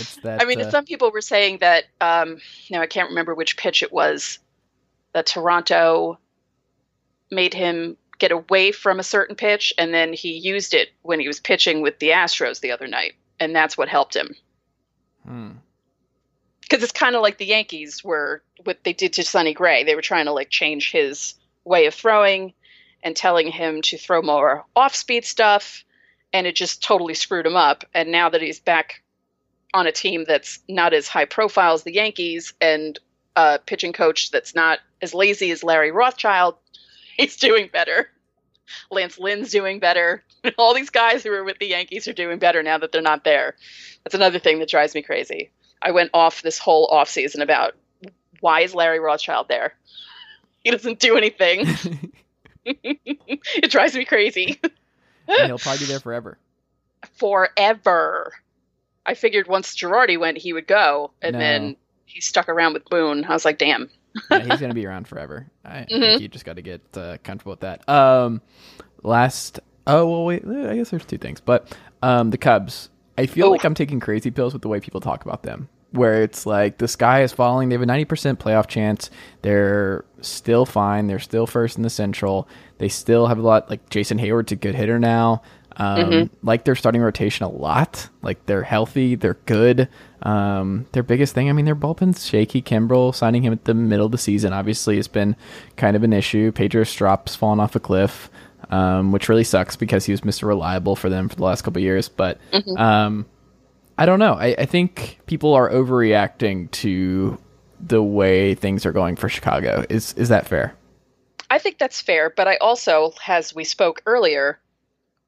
[0.00, 0.40] It's that.
[0.40, 1.84] I mean, uh, some people were saying that.
[2.00, 4.38] Um, now I can't remember which pitch it was.
[5.12, 6.18] That Toronto
[7.30, 11.26] made him get away from a certain pitch, and then he used it when he
[11.26, 14.34] was pitching with the Astros the other night, and that's what helped him.
[15.26, 15.50] hmm.
[16.70, 19.82] Because it's kind of like the Yankees were what they did to Sonny Gray.
[19.82, 22.54] They were trying to like change his way of throwing
[23.02, 25.84] and telling him to throw more off-speed stuff,
[26.32, 27.84] and it just totally screwed him up.
[27.92, 29.02] And now that he's back
[29.74, 32.98] on a team that's not as high profile as the Yankees and
[33.34, 36.54] a pitching coach that's not as lazy as Larry Rothschild,
[37.16, 38.10] he's doing better.
[38.92, 40.22] Lance Lynn's doing better.
[40.58, 43.24] All these guys who were with the Yankees are doing better now that they're not
[43.24, 43.56] there.
[44.04, 45.50] That's another thing that drives me crazy.
[45.82, 47.74] I went off this whole off season about
[48.40, 49.74] why is Larry Rothschild there?
[50.64, 51.66] He doesn't do anything.
[52.64, 54.60] it drives me crazy.
[55.28, 56.38] And he'll probably be there forever.
[57.18, 58.32] Forever.
[59.06, 61.38] I figured once Girardi went, he would go, and No.
[61.38, 63.24] then he stuck around with Boone.
[63.24, 63.90] I was like, damn.
[64.30, 65.46] yeah, he's gonna be around forever.
[65.64, 66.00] I Mhm.
[66.00, 67.88] think you just got to get uh, comfortable with that.
[67.88, 68.42] Um,
[69.04, 69.60] last.
[69.86, 70.44] Oh well, wait.
[70.44, 72.90] I guess there's two things, but um, the Cubs.
[73.20, 73.50] I feel Oh.
[73.50, 75.68] like I'm taking crazy pills with the way people talk about them.
[75.92, 77.68] where it's like the sky is falling.
[77.68, 79.10] They have a 90% playoff chance.
[79.42, 81.08] They're still fine.
[81.08, 82.46] They're still first in the Central.
[82.78, 85.42] They still have a lot, like Jason Hayward's a good hitter now.
[85.76, 88.08] Um, Like their starting rotation a lot.
[88.22, 89.16] Like they're healthy.
[89.16, 89.88] They're good.
[90.22, 92.62] Um, their biggest thing, I mean, their bullpen's shaky.
[92.62, 95.34] Kimbrel signing him at the middle of the season obviously has been
[95.76, 96.52] kind of an issue.
[96.52, 98.30] Pedro Strop's fallen off a cliff,
[98.70, 100.44] um, which really sucks because he was Mr.
[100.44, 102.08] Reliable for them for the last couple of years.
[102.08, 102.38] But
[102.76, 103.26] um,
[103.98, 104.34] I don't know.
[104.34, 107.38] I, I think people are overreacting to
[107.80, 109.84] the way things are going for Chicago.
[109.90, 110.74] Is is that fair?
[111.50, 114.60] I think that's fair, but I also, as we spoke earlier,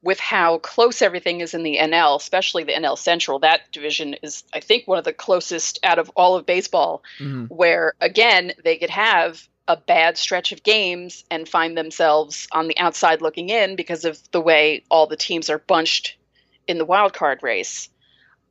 [0.03, 4.45] with how close everything is in the NL, especially the NL Central, that division is,
[4.53, 7.03] I think, one of the closest out of all of baseball,
[7.49, 12.79] where, again, they could have a bad stretch of games and find themselves on the
[12.79, 16.17] outside looking in because of the way all the teams are bunched
[16.67, 17.89] in the wild card race.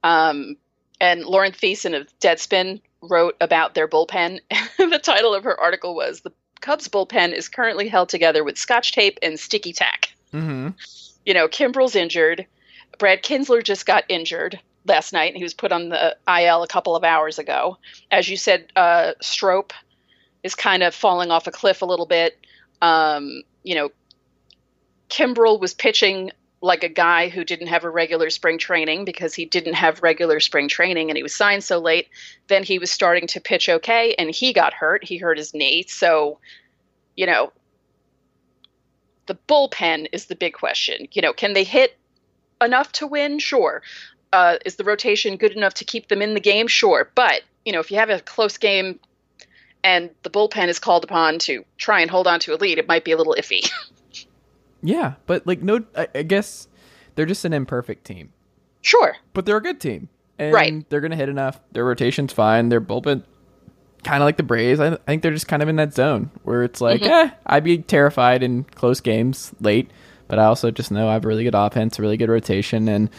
[0.04, 0.56] Um,
[1.00, 4.40] and Lauren Theisen of Deadspin wrote about their bullpen.
[4.78, 8.94] the title of her article was The Cubs bullpen is currently held together with scotch
[8.94, 10.14] tape and sticky tack.
[10.34, 10.70] Mm-hmm.
[11.26, 12.46] You know, Kimbrel's injured.
[13.00, 15.36] Brad Kintzler just got injured last night.
[15.36, 17.78] He was put on the IL a couple of hours ago.
[18.12, 19.74] As you said, uh, Strope
[20.44, 22.38] is kind of falling off a cliff a little bit.
[22.82, 23.92] Um, you know,
[25.10, 29.46] Kimbrel was pitching like a guy who didn't have a regular spring training because he
[29.46, 32.08] didn't have regular spring training and he was signed so late.
[32.48, 35.04] Then he was starting to pitch okay and he got hurt.
[35.04, 35.86] He hurt his knee.
[35.88, 36.40] So,
[37.16, 37.52] you know,
[39.26, 41.08] the bullpen is the big question.
[41.12, 41.98] You know, can they hit
[42.62, 43.40] enough to win?
[43.40, 43.82] Sure.
[44.32, 46.68] Uh, is the rotation good enough to keep them in the game?
[46.68, 47.10] Sure.
[47.16, 49.00] But, you know, if you have a close game
[49.84, 52.88] and the bullpen is called upon to try and hold on to a lead, it
[52.88, 53.70] might be a little iffy.
[54.84, 56.68] Yeah, but like no, I, I guess
[57.14, 58.32] they're just an imperfect team,
[58.82, 59.16] sure.
[59.34, 60.90] but they're a good team, and Right.
[60.90, 61.60] they're gonna hit enough.
[61.72, 62.70] Their rotation's fine.
[62.70, 63.24] Their bullpen,
[64.04, 64.80] kind of like the Braves.
[64.80, 67.64] I, I think they're just kind of in that zone where it's like, eh, I'd
[67.64, 69.92] be terrified in close games late,
[70.28, 72.88] but I also just know I have a really good offense, a really good rotation,
[72.88, 73.12] and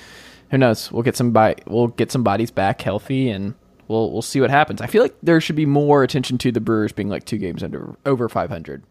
[0.50, 0.90] who knows?
[0.90, 3.54] We'll get some by, we'll get some bodies back healthy, and
[3.88, 4.80] we'll we'll see what happens.
[4.80, 7.62] I feel like there should be more attention to the Brewers being like two games
[7.62, 8.82] under over 500.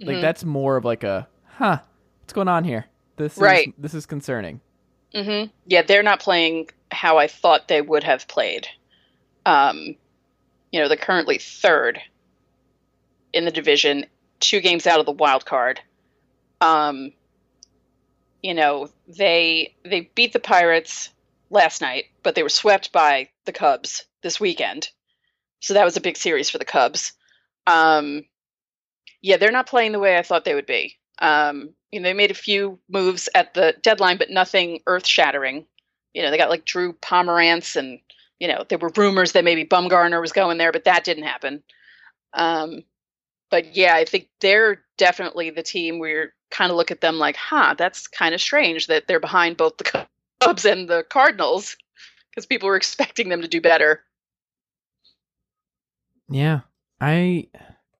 [0.00, 1.78] Like that's more of like a huh,
[2.20, 2.86] what's going on here?
[3.16, 3.68] This Right.
[3.68, 4.60] is this is concerning.
[5.14, 8.68] hmm Yeah, they're not playing how I thought they would have played.
[9.46, 9.96] Um,
[10.72, 12.00] you know, they're currently third
[13.32, 14.06] in the division,
[14.40, 15.80] two games out of the wild card.
[16.60, 17.12] Um,
[18.42, 21.10] you know, they they beat the Pirates
[21.50, 24.88] last night, but they were swept by the Cubs this weekend.
[25.60, 27.12] So that was a big series for the Cubs.
[27.66, 28.24] Um,
[29.22, 30.96] yeah, they're not playing the way I thought they would be.
[31.18, 35.66] Um, you know, they made a few moves at the deadline, but nothing earth shattering.
[36.14, 38.00] You know, they got like Drew Pomeranz, and
[38.38, 41.62] you know, there were rumors that maybe Bumgarner was going there, but that didn't happen.
[42.34, 42.82] Um,
[43.50, 47.18] but yeah, I think they're definitely the team where you kind of look at them
[47.18, 50.06] like, huh, that's kind of strange that they're behind both the
[50.40, 51.76] Cubs and the Cardinals
[52.30, 54.02] because people were expecting them to do better.
[56.28, 56.60] Yeah.
[57.00, 57.48] I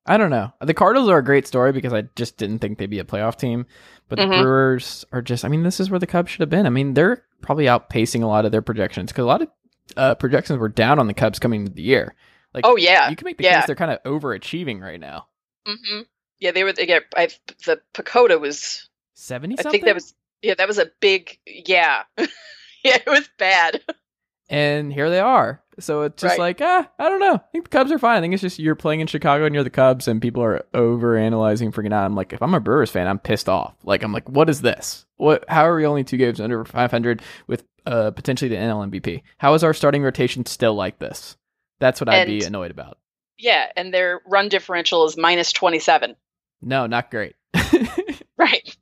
[0.06, 0.52] I don't know.
[0.60, 3.36] The Cardinals are a great story because I just didn't think they'd be a playoff
[3.36, 3.66] team.
[4.08, 4.42] But the Mhm.
[4.42, 6.66] Brewers are just I mean, this is where the Cubs should have been.
[6.66, 9.48] I mean, they're probably outpacing a lot of their projections because a lot of
[9.96, 12.14] uh, projections were down on the Cubs coming into the year.
[12.54, 13.60] Like Oh yeah, you can make the yeah.
[13.60, 15.26] case they're kind of overachieving right now.
[15.66, 16.00] hmm
[16.38, 16.50] yeah.
[16.50, 16.72] They were.
[16.72, 17.04] They get.
[17.16, 17.28] I,
[17.64, 18.88] the PECOTA was.
[19.14, 20.14] Seventy I think that was.
[20.46, 21.38] Yeah, that was a big.
[21.46, 22.26] Yeah, yeah.
[22.84, 23.82] It was bad.
[24.48, 25.60] and here they are.
[25.78, 26.38] So it's just Right.
[26.38, 27.34] like, ah, I don't know.
[27.34, 28.16] I think the Cubs are fine.
[28.16, 30.64] I think it's just you're playing in Chicago and you're the Cubs, and people are
[30.72, 32.04] over analyzing, freaking out.
[32.06, 33.74] I'm like, if I'm a Brewers fan, I'm pissed off.
[33.84, 35.04] Like, I'm like, what is this?
[35.16, 35.44] What?
[35.48, 39.22] How are we only two games under 500 with uh, potentially the NL MVP?
[39.38, 41.36] How is our starting rotation still like this?
[41.80, 42.98] That's what I'd be annoyed about.
[43.36, 46.16] Yeah, and their run differential is minus twenty seven.
[46.62, 47.34] No, not great.
[48.38, 48.76] Right.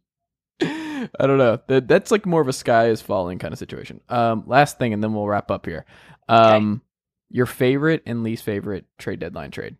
[1.20, 1.60] I don't know.
[1.66, 4.00] That that's like more of a sky is falling kind of situation.
[4.08, 5.84] Um, last thing, and then we'll wrap up here.
[6.28, 6.82] Um,
[7.30, 9.76] your favorite and least favorite trade deadline trade.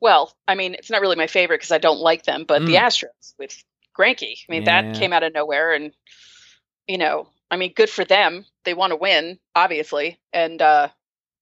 [0.00, 2.74] Well, I mean, it's not really my favorite because I don't like them, but the
[2.74, 2.76] Mm.
[2.76, 3.62] Astros with
[3.98, 4.34] Greinke.
[4.48, 4.64] I mean, Yeah.
[4.64, 5.92] that came out of nowhere, and
[6.88, 8.46] you know, I mean, good for them.
[8.64, 10.88] They want to win, obviously, and uh,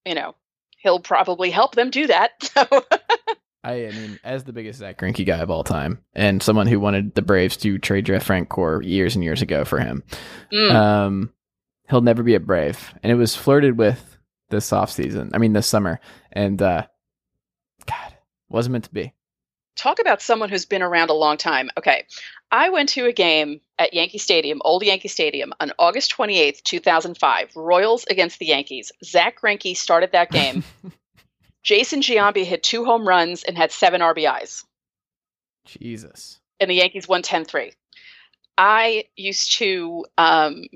[0.07, 0.35] you know,
[0.79, 2.33] he'll probably help them do that.
[2.43, 2.85] So
[3.63, 6.81] I, I mean, as the biggest Zack Greinke guy of all time, and someone who
[6.81, 10.03] wanted the Braves to trade Jeff Francoeur years and years ago for him,
[10.53, 10.71] Mm.
[10.75, 11.33] um,
[11.89, 12.95] he'll never be a Brave.
[13.03, 14.17] And it was flirted with
[14.49, 15.31] this offseason.
[15.35, 16.01] I mean, this summer,
[16.33, 16.87] and uh,
[17.87, 18.15] God,
[18.49, 19.13] wasn't meant to be.
[19.77, 21.71] talk about someone who's been around a long time.
[21.79, 22.05] Okay.
[22.51, 27.55] I went to a game at Yankee Stadium, Old Yankee Stadium, on August 28th, 2005.
[27.55, 28.91] Royals against the Yankees.
[29.05, 30.65] Zack Greinke started that game.
[31.63, 34.65] Jason Giambi hit two home runs and had seven RBIs.
[35.67, 36.41] Jesus.
[36.59, 37.73] And the Yankees won 10 3.
[38.57, 40.67] I used to, um,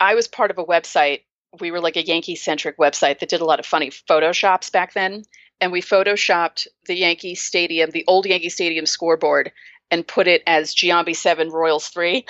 [0.00, 1.22] I was part of a website.
[1.60, 4.92] We were like a Yankee centric website that did a lot of funny photoshops back
[4.92, 5.22] then.
[5.60, 9.52] And we photoshopped the Yankee Stadium, the old Yankee Stadium scoreboard,
[9.90, 12.26] and put it as Giambi 7, Royals 3.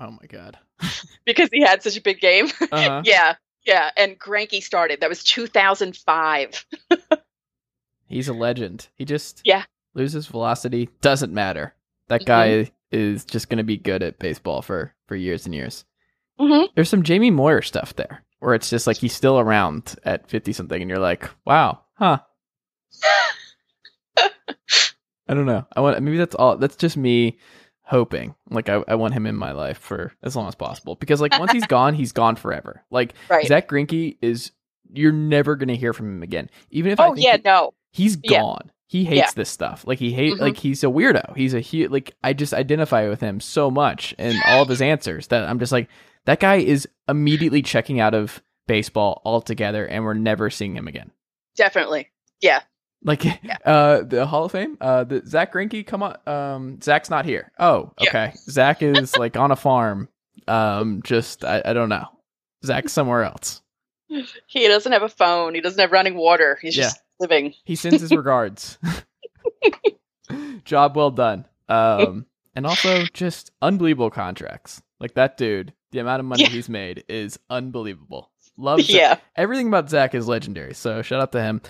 [0.00, 0.58] Oh my God.
[1.24, 2.46] because he had such a big game.
[2.60, 3.02] Uh-huh.
[3.04, 3.34] yeah.
[3.64, 3.90] Yeah.
[3.96, 5.00] And Greinke started.
[5.00, 6.66] That was 2005.
[8.08, 8.88] He's a legend.
[8.96, 9.64] He just Yeah.
[9.94, 10.88] loses velocity.
[11.00, 11.74] Doesn't matter.
[12.08, 15.84] That guy is just going to be good at baseball for for years and years.
[16.38, 16.68] Mhm.
[16.74, 20.52] There's some Jamie Moyer stuff there, where it's just like he's still around at fifty
[20.52, 22.18] something, and you're like, wow, huh?
[24.18, 25.66] I don't know.
[25.74, 26.56] I want maybe that's all.
[26.58, 27.38] That's just me
[27.82, 28.34] hoping.
[28.50, 31.38] Like I, I want him in my life for as long as possible because like
[31.38, 32.82] once he's gone, he's gone forever.
[32.90, 33.46] Like Right.
[33.46, 34.52] Zack Greinke is.
[34.94, 36.50] You're never gonna hear from him again.
[36.70, 37.36] Even if I Oh, yeah.
[37.36, 37.72] he- No.
[37.92, 38.70] he's gone.
[38.88, 39.30] He hates Yeah.
[39.36, 39.86] this stuff.
[39.86, 40.40] Like he hate Mhm.
[40.40, 41.34] like he's a weirdo.
[41.34, 44.82] He's a he like I just identify with him so much and all of his
[44.82, 45.88] answers that I'm just like
[46.26, 51.10] that guy is immediately checking out of baseball altogether and we're never seeing him again.
[51.56, 52.10] Definitely.
[52.42, 52.60] Yeah.
[53.04, 53.24] Like
[53.66, 57.50] uh the Hall of Fame, uh the Zack Greinke, come on um Zack's not here.
[57.58, 58.08] Oh, Yeah.
[58.08, 58.32] okay.
[58.36, 60.08] Zack is like on a farm.
[60.48, 62.06] Um just I, I don't know.
[62.64, 63.60] Zack's somewhere else.
[64.46, 65.54] He doesn't have a phone.
[65.54, 66.58] He doesn't have running water.
[66.60, 66.84] He's Yeah.
[66.84, 67.54] just living.
[67.64, 68.78] He sends his regards.
[70.64, 71.46] Job well done.
[71.68, 74.82] Um, and also just unbelievable contracts.
[75.00, 76.50] Like that dude, the amount of money Yeah.
[76.50, 78.30] he's made is unbelievable.
[78.56, 78.90] Love Zack.
[78.94, 79.16] Yeah.
[79.36, 80.74] everything about Zack is legendary.
[80.74, 81.62] So shout out to him.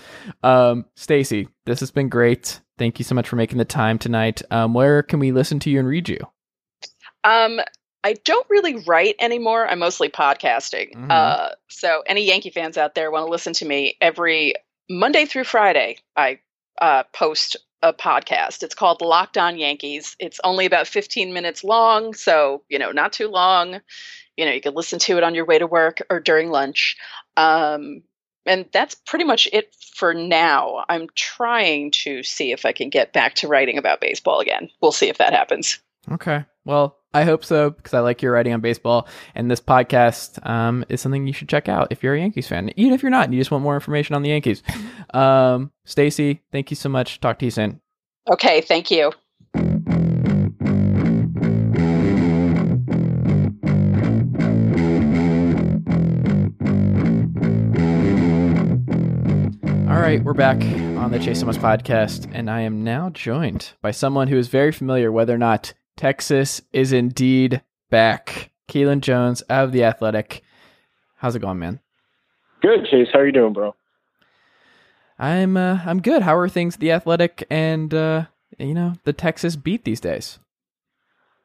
[0.43, 2.61] Um, Stacey, this has been great.
[2.79, 4.43] Thank you so much for making the time tonight.
[4.51, 6.19] Um, where can we listen to you and read you?
[7.25, 7.61] Um,
[8.05, 9.69] I don't really write anymore.
[9.69, 10.93] I'm mostly podcasting.
[10.95, 11.11] Mhm.
[11.11, 14.55] Uh, so any Yankee fans out there want to listen to me every
[14.91, 16.41] Monday through Friday, I
[16.81, 18.63] uh, post a podcast.
[18.63, 20.17] It's called Locked On Yankees.
[20.19, 23.81] It's only about 15 minutes long, so you know, not too long.
[24.37, 26.97] You know, you can listen to it on your way to work or during lunch.
[27.37, 28.03] Um,
[28.47, 30.85] and that's pretty much it for now.
[30.89, 34.71] I'm trying to see if I can get back to writing about baseball again.
[34.81, 35.79] We'll see if that happens.
[36.11, 36.45] Okay.
[36.65, 40.85] Well, I hope so because I like your writing on baseball, and this podcast um,
[40.89, 42.73] is something you should check out if you're a Yankees fan.
[42.77, 44.63] Even if you're not, and you just want more information on the Yankees.
[45.13, 47.21] Um, Stacey, thank you so much.
[47.21, 47.83] Talk to you soon.
[48.33, 49.13] Okay, thank you.
[59.87, 60.63] All right, we're back
[60.97, 64.73] on the Chase Thomas podcast, and I am now joined by someone who is very
[64.73, 68.51] familiar whether or not Texas is indeed back.
[68.67, 70.43] Kaelen Jones out of the Athletic.
[71.19, 71.79] How's it going, man?
[72.61, 73.07] Good, Chase.
[73.13, 73.77] How are you doing, bro?
[75.17, 76.23] I'm uh, I'm good.
[76.23, 78.25] How are things at the Athletic and uh,
[78.59, 80.41] you know the Texas beat these days?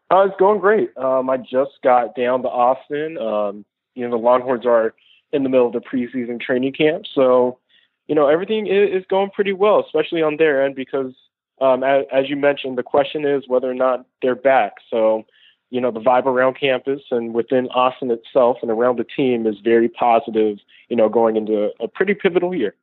[0.09, 0.89] Uh, it's going great.
[0.97, 3.19] Um, I just got down to Austin.
[3.19, 4.95] Um, you know, the Longhorns are
[5.33, 7.59] in the middle of the preseason training camp, so
[8.07, 11.13] you know everything is, is going pretty well, especially on their end because,
[11.59, 14.73] um, as, as you mentioned, the question is whether or not they're back.
[14.89, 15.25] So,
[15.69, 19.55] you know, the vibe around campus and within Austin itself and around the team is
[19.63, 20.57] very positive.
[20.89, 22.75] You know, going into a, pretty pivotal year.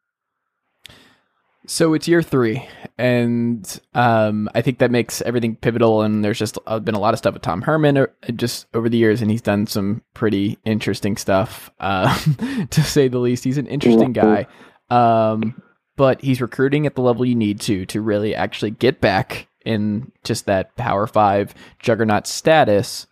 [1.67, 6.03] So it's year three, and um, I think that makes everything pivotal.
[6.03, 8.07] And there's just uh, been a lot of stuff with Tom Herman uh,
[8.37, 12.15] just over the years, and he's done some pretty interesting stuff, uh,
[12.71, 13.45] to say the least.
[13.45, 14.47] He's an interesting guy,
[14.91, 15.63] um,
[15.97, 20.13] but he's recruiting at the level you need to to really actually get back in
[20.25, 23.07] just that Power Five juggernaut status.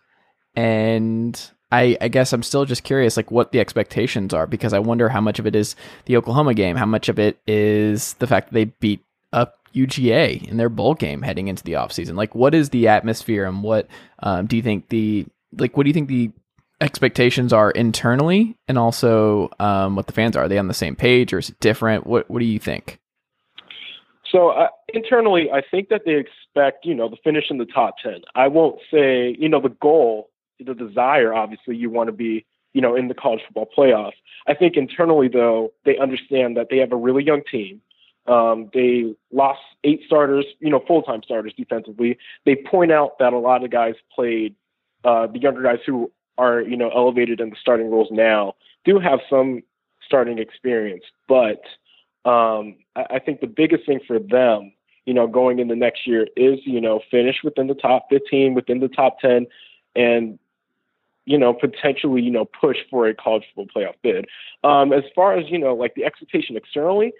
[0.54, 1.40] And
[1.70, 5.08] I, I guess I'm still just curious, like what the expectations are, because I wonder
[5.08, 8.48] how much of it is the Oklahoma game, how much of it is the fact
[8.48, 9.00] that they beat
[9.32, 12.14] up UGA in their bowl game heading into the offseason.
[12.14, 15.76] Like, what is the atmosphere, and what um, do you think the like?
[15.76, 16.30] What do you think the
[16.82, 20.44] expectations are internally, and also um, what the fans are?
[20.44, 22.06] Are they on the same page, or is it different?
[22.06, 22.98] What What do you think?
[24.30, 27.96] So uh, internally, I think that they expect, you know, to finish in the top
[28.02, 28.22] 10.
[28.34, 32.80] I won't say, you know, the goal, the desire, obviously, you want to be, you
[32.80, 34.12] know, in the college football playoff.
[34.46, 37.82] I think internally, though, they understand that they have a really young team.
[38.26, 42.16] Um, they lost eight starters, you know, full time starters defensively.
[42.46, 44.54] They point out that a lot of guys played,
[45.04, 48.98] uh, the younger guys who are, you know, elevated in the starting roles now do
[48.98, 49.62] have some
[50.04, 51.62] starting experience, but
[52.28, 54.72] um, I, I think the biggest thing for them
[55.04, 58.80] you know, going into next year is, you know, finish within the top 15, within
[58.80, 59.46] the top 10,
[59.96, 60.38] and,
[61.24, 64.26] you know, potentially, you know, push for a college football playoff bid.
[64.62, 67.12] Um, as far as, you know, like the expectation externally,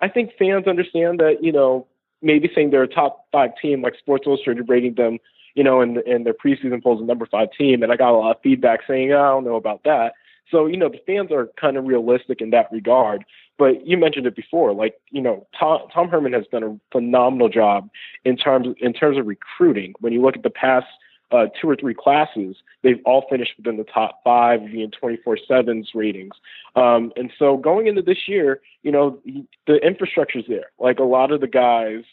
[0.00, 1.86] I think fans understand that, you know,
[2.22, 5.18] maybe saying they're a top five team, like Sports Illustrated rating them,
[5.54, 7.82] you know, in, in their preseason polls, a number five team.
[7.82, 10.12] And I got a lot of feedback saying, oh, I don't know about that.
[10.50, 13.24] So, you know, the fans are kind of realistic in that regard.
[13.58, 17.48] But you mentioned it before, like, you know, Tom, Tom Herman has done a phenomenal
[17.48, 17.90] job
[18.24, 19.94] in terms in terms of recruiting.
[19.98, 20.86] When you look at the past
[21.32, 26.34] uh, two or three classes, they've all finished within the top five in 24/7's ratings.
[26.76, 29.18] Um, and so going into this year, you know,
[29.66, 30.70] the infrastructure's there.
[30.78, 32.04] Like a lot of the guys,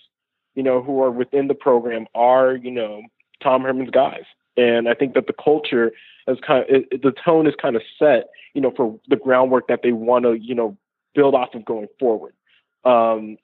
[0.55, 3.03] you know, who are within the program are, you know,
[3.45, 4.23] Tom Herman's guys.
[4.57, 5.91] And I think that the culture
[6.27, 9.67] is kind of it, the tone is kind of set, you know, for the groundwork
[9.67, 10.77] that they want to, you know,
[11.13, 12.33] build off of going forward.
[12.83, 13.37] Um,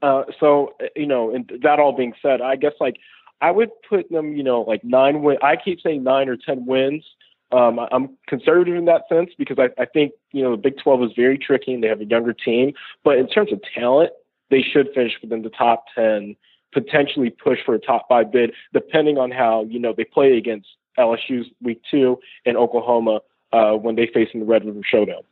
[0.00, 2.96] uh, so you know, and that all being said, I guess like
[3.40, 5.36] I would put them, you know, like nine win.
[5.42, 7.04] I keep saying nine or ten wins.
[7.50, 11.02] Um, I'm conservative in that sense because I, I think you know the Big 12
[11.02, 12.72] is very tricky and they have a younger team.
[13.04, 14.10] But in terms of talent,
[14.50, 16.34] they should finish within the top 10
[16.72, 20.66] potentially push for a top five bid, depending on how you know they play against
[20.98, 23.20] LSU's week two and Oklahoma
[23.52, 25.22] uh, when they face in the Red River Showdown.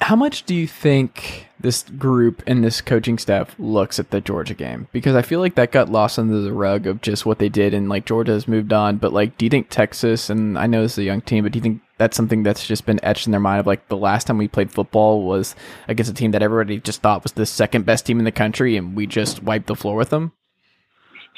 [0.00, 4.54] How much do you think this group and this coaching staff looks at the Georgia
[4.54, 4.86] game?
[4.92, 7.74] Because I feel like that got lost under the rug of just what they did,
[7.74, 8.98] and like Georgia has moved on.
[8.98, 11.52] But like, do you think Texas and I know this is a young team, but
[11.52, 13.96] do you think that's something that's just been etched in their mind of like the
[13.96, 15.54] last time we played football was
[15.88, 18.76] against a team that everybody just thought was the second best team in the country,
[18.76, 20.32] and we just wiped the floor with them?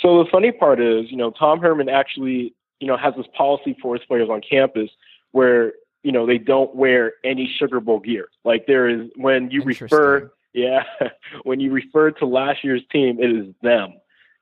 [0.00, 3.76] So the funny part is, you know, Tom Herman actually, you know, has this policy
[3.80, 4.90] for his players on campus
[5.32, 8.28] where you know they don't wear any Sugar Bowl gear.
[8.44, 10.84] Like there is when you refer, yeah,
[11.42, 13.94] when you refer to last year's team, it is them.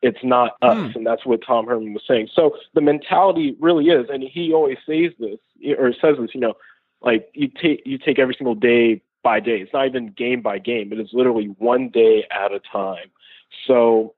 [0.02, 0.98] It's not us, hmm.
[0.98, 2.28] and that's what Tom Herman was saying.
[2.34, 5.38] So the mentality really is, and he always says this
[5.78, 6.34] or says this.
[6.34, 6.54] You know,
[7.00, 9.58] like you take you take every single day by day.
[9.58, 10.92] It's not even game by game.
[10.92, 13.10] It is literally one day at a time.
[13.66, 14.14] So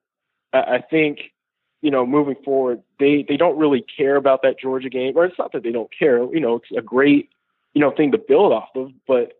[0.52, 1.32] I think
[1.80, 5.38] you know, moving forward, they they don't really care about that Georgia game, or it's
[5.38, 6.22] not that they don't care.
[6.24, 7.30] You know, it's a great
[7.74, 9.37] you know thing to build off of, but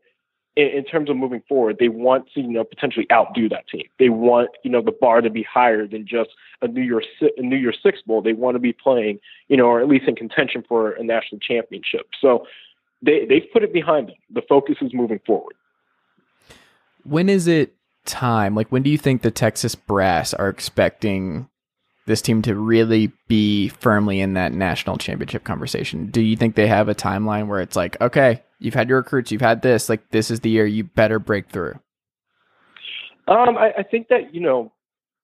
[0.59, 3.85] in, terms of moving forward, they want to you know potentially outdo that team.
[3.99, 6.31] They want you know the bar to be higher than just
[6.63, 8.23] a New Year a New Year Six bowl.
[8.23, 11.41] They want to be playing you know, or at least in contention for a national
[11.41, 12.09] championship.
[12.21, 12.47] So
[13.03, 14.17] they they've put it behind them.
[14.31, 15.55] The focus is moving forward.
[17.05, 18.55] When is it time?
[18.55, 21.49] Like when do you think the Texas brass are expecting
[22.09, 26.07] this team to really be firmly in that national championship conversation?
[26.07, 29.31] Do you think they have a timeline where it's like, okay, you've had your recruits,
[29.31, 31.79] you've had this, like this is the year you better break through?
[33.29, 34.73] Um, I, I think that you know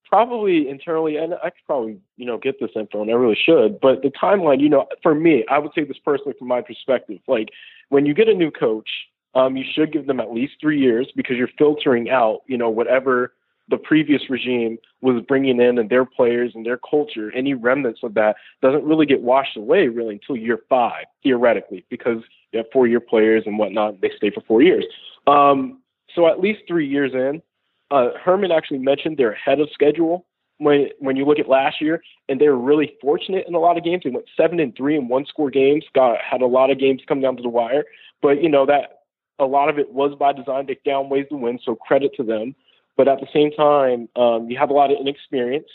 [0.08, 3.80] probably internally, and I could probably you know get this info, and I really should.
[3.80, 7.18] But the timeline, you know, for me, I would say this personally from my perspective.
[7.26, 7.48] Like
[7.88, 8.88] when you get a new coach,
[9.34, 12.68] um, you should give them at least three years because you're filtering out, you know,
[12.68, 13.32] whatever
[13.68, 18.14] the previous regime was bringing in and their players and their culture, any remnants of
[18.14, 22.18] that doesn't really get washed away really until year five, theoretically, because
[22.52, 24.00] you have four year players and whatnot.
[24.00, 24.84] They stay for four years.
[25.26, 25.80] Um,
[26.14, 27.42] so at least three years in,
[27.90, 30.26] uh, Herman actually mentioned they're ahead of schedule
[30.58, 33.76] when when you look at last year, and they were really fortunate in a lot
[33.76, 34.02] of games.
[34.04, 35.84] They went seven and three in one score games.
[35.94, 37.84] Got had a lot of games come down to the wire,
[38.22, 39.00] but you know that
[39.38, 40.66] a lot of it was by design.
[40.66, 42.54] They found ways to win, so credit to them.
[42.96, 45.68] But at the same time, um, you have a lot of inexperience,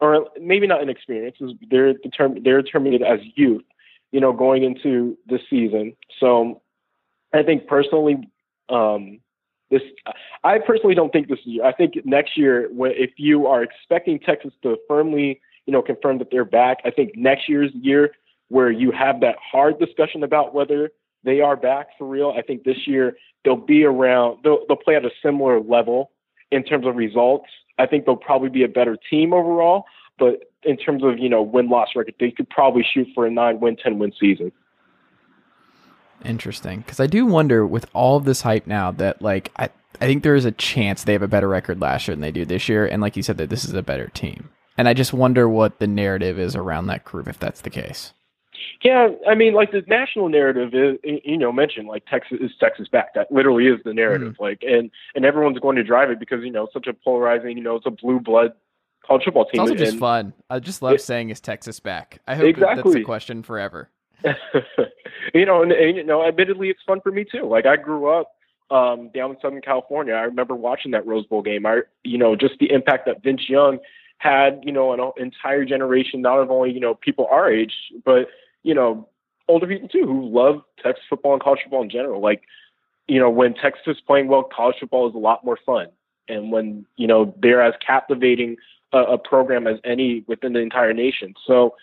[0.00, 1.36] or maybe not inexperience.
[1.70, 2.44] They're determined.
[2.44, 3.64] They're determined as youth,
[4.12, 5.94] you know, going into this season.
[6.18, 6.62] So,
[7.34, 8.28] I think personally,
[8.68, 9.20] um,
[9.70, 9.82] this
[10.44, 11.60] I personally don't think this is.
[11.64, 16.28] I think next year, if you are expecting Texas to firmly, you know, confirm that
[16.30, 18.12] they're back, I think next year's year
[18.48, 20.90] where you have that hard discussion about whether
[21.24, 22.34] they are back for real.
[22.36, 24.38] I think this year they'll be around.
[24.44, 26.11] They'll they'll play at a similar level
[26.52, 27.46] in terms of results,
[27.78, 29.84] I think they'll probably be a better team overall.
[30.18, 33.30] But in terms of you know win loss record, they could probably shoot for a
[33.30, 34.52] nine win, ten win season.
[36.24, 40.06] Interesting, because I do wonder with all of this hype now that like I I
[40.06, 42.44] think there is a chance they have a better record last year than they do
[42.44, 44.50] this year, and like you said that this is a better team.
[44.78, 48.12] And I just wonder what the narrative is around that group if that's the case.
[48.82, 52.88] Yeah, I mean, like the national narrative is, you know, mentioned like Texas is Texas
[52.88, 53.14] back.
[53.14, 54.34] That literally is the narrative.
[54.34, 54.42] Mm-hmm.
[54.42, 57.62] Like, and and everyone's going to drive it because you know such a polarizing, you
[57.62, 58.52] know, it's a blue blood
[59.06, 59.60] college football team.
[59.62, 60.32] It's also and, just fun.
[60.50, 62.20] I just love it, saying is Texas back.
[62.26, 62.92] I hope exactly.
[62.92, 63.90] that's a question forever.
[65.34, 67.44] you know, and, and, you know, admittedly, it's fun for me too.
[67.44, 68.32] Like I grew up,
[68.72, 70.14] um, down in Southern California.
[70.14, 71.66] I remember watching that Rose Bowl game.
[71.66, 73.78] I, you know, just the impact that Vince Young
[74.18, 78.28] had, you know, an entire generation, not only, you know, people our age, but,
[78.62, 79.08] you know,
[79.48, 82.20] older people too who love Texas football and college football in general.
[82.20, 82.42] Like,
[83.08, 85.88] you know, when Texas is playing well, college football is a lot more fun.
[86.28, 88.56] And when, you know, they're as captivating
[88.92, 91.34] a, a program as any within the entire nation.
[91.46, 91.74] So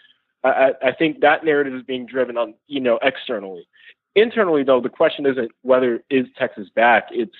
[0.43, 3.67] I, I think that narrative is being driven on, you know, externally.
[4.15, 7.07] Internally, though, the question isn't whether is Texas back.
[7.11, 7.35] It's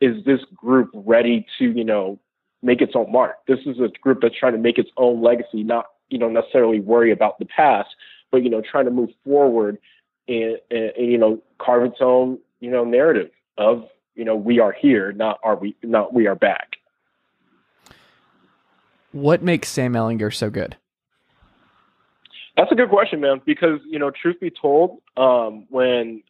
[0.00, 2.18] is this group ready to, you know,
[2.62, 3.36] make its own mark.
[3.48, 6.80] This is a group that's trying to make its own legacy, not, you know, necessarily
[6.80, 7.88] worry about the past,
[8.30, 9.78] but, you know, trying to move forward
[10.28, 14.60] and, and, and you know, carve its own, you know, narrative of, you know, we
[14.60, 16.76] are here, not are we, not we are back.
[19.12, 20.76] What makes Sam Ehlinger so good?
[22.56, 23.40] That's a good question, man.
[23.44, 26.22] Because you know, truth be told, um, when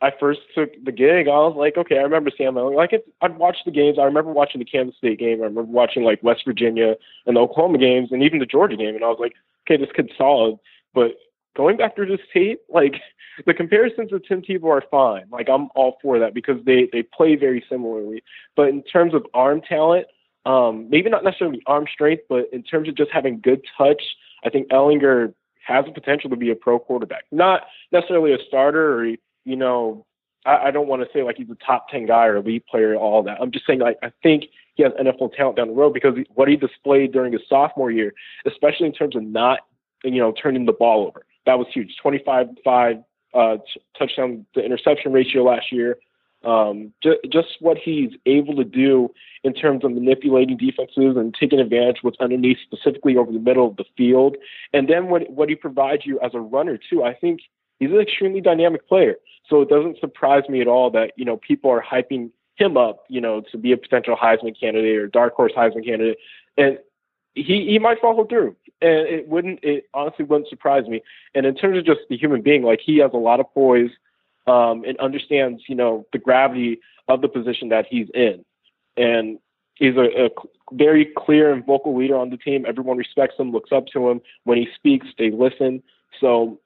[0.00, 2.76] I first took the gig, I was like, okay, I remember Sam Ehlinger.
[2.76, 3.98] Like, it, I'd watch the games.
[3.98, 5.40] I remember watching the Kansas State game.
[5.40, 6.94] I remember watching like West Virginia
[7.26, 8.94] and the Oklahoma games, and even the Georgia game.
[8.94, 9.34] And I was like,
[9.66, 10.58] okay, this kid's solid.
[10.92, 11.12] But
[11.56, 12.94] going back through this tape, like
[13.46, 15.26] the comparisons with Tim Tebow are fine.
[15.30, 18.22] Like I'm all for that because they they play very similarly.
[18.56, 20.06] But in terms of arm talent,
[20.46, 24.02] um, maybe not necessarily arm strength, but in terms of just having good touch,
[24.44, 25.32] I think Ehlinger
[25.66, 27.24] has the potential to be a pro quarterback.
[27.32, 30.04] Not necessarily a starter or, you know,
[30.44, 32.94] I, I don't want to say like he's a top 10 guy or elite player,
[32.94, 33.40] or all that.
[33.40, 34.44] I'm just saying, like, I think
[34.74, 38.12] he has NFL talent down the road because what he displayed during his sophomore year,
[38.46, 39.60] especially in terms of not,
[40.02, 41.96] you know, turning the ball over, that was huge.
[42.00, 42.96] 25 5
[43.34, 43.56] uh,
[43.98, 45.98] touchdown to interception ratio last year.
[46.44, 49.10] Um, ju- just what he's able to do
[49.44, 53.76] in terms of manipulating defenses and taking advantage what's underneath, specifically over the middle of
[53.76, 54.36] the field,
[54.72, 57.02] and then what what he provides you as a runner too.
[57.02, 57.40] I think
[57.78, 59.16] he's an extremely dynamic player,
[59.48, 63.04] so it doesn't surprise me at all that you know people are hyping him up,
[63.08, 66.18] you know, to be a potential Heisman candidate or dark horse Heisman candidate,
[66.58, 66.78] and
[67.34, 68.56] he he might follow through.
[68.80, 71.02] And it wouldn't it honestly wouldn't surprise me.
[71.34, 73.90] And in terms of just the human being, like he has a lot of poise
[74.46, 78.44] um, and understands, you know, the gravity of the position that he's in.
[78.96, 79.38] And
[79.74, 80.30] he's a, a
[80.72, 82.64] very clear and vocal leader on the team.
[82.66, 84.20] Everyone respects him, looks up to him.
[84.44, 85.82] When he speaks, they listen.
[86.20, 86.60] So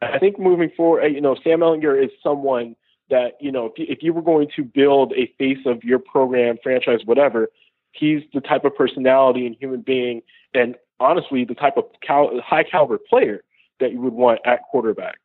[0.00, 2.76] I think moving forward, you know, Sam Ehlinger is someone
[3.10, 5.98] that, you know, if you, if you were going to build a face of your
[5.98, 7.48] program, franchise, whatever,
[7.92, 10.22] he's the type of personality and human being,
[10.54, 13.42] and honestly, the type of cal- high caliber player
[13.80, 15.18] that you would want at quarterback.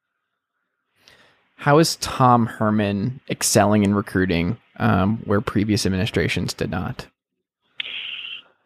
[1.56, 7.08] How is Tom Herman excelling in recruiting um, where previous administrations did not?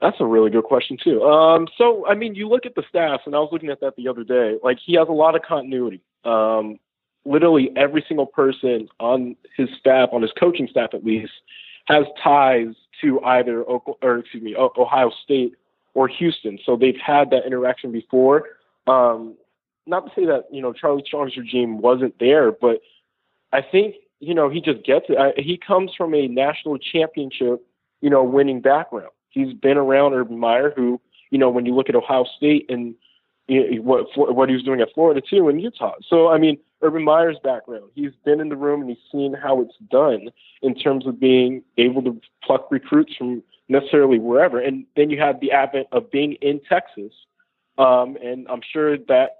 [0.01, 1.23] That's a really good question too.
[1.23, 3.95] Um, so, I mean, you look at the staff, and I was looking at that
[3.95, 4.57] the other day.
[4.63, 6.01] Like, he has a lot of continuity.
[6.25, 6.79] Um,
[7.23, 11.31] literally every single person on his staff, on his coaching staff at least,
[11.85, 15.53] has ties to either or excuse me, Ohio State
[15.93, 16.59] or Houston.
[16.65, 18.43] So they've had that interaction before.
[18.87, 19.35] Um,
[19.87, 22.81] not to say that you know Charlie Strong's regime wasn't there, but
[23.51, 25.17] I think you know he just gets it.
[25.17, 27.65] I, he comes from a national championship,
[28.01, 29.11] you know, winning background.
[29.29, 32.95] He's been around Urban Meyer, who you know when you look at Ohio State and
[33.47, 35.95] what what he was doing at Florida too and Utah.
[36.07, 37.91] So I mean, Urban Meyer's background.
[37.95, 40.29] He's been in the room and he's seen how it's done
[40.61, 44.59] in terms of being able to pluck recruits from necessarily wherever.
[44.59, 47.13] And then you have the advent of being in Texas.
[47.77, 49.37] Um, and I'm sure that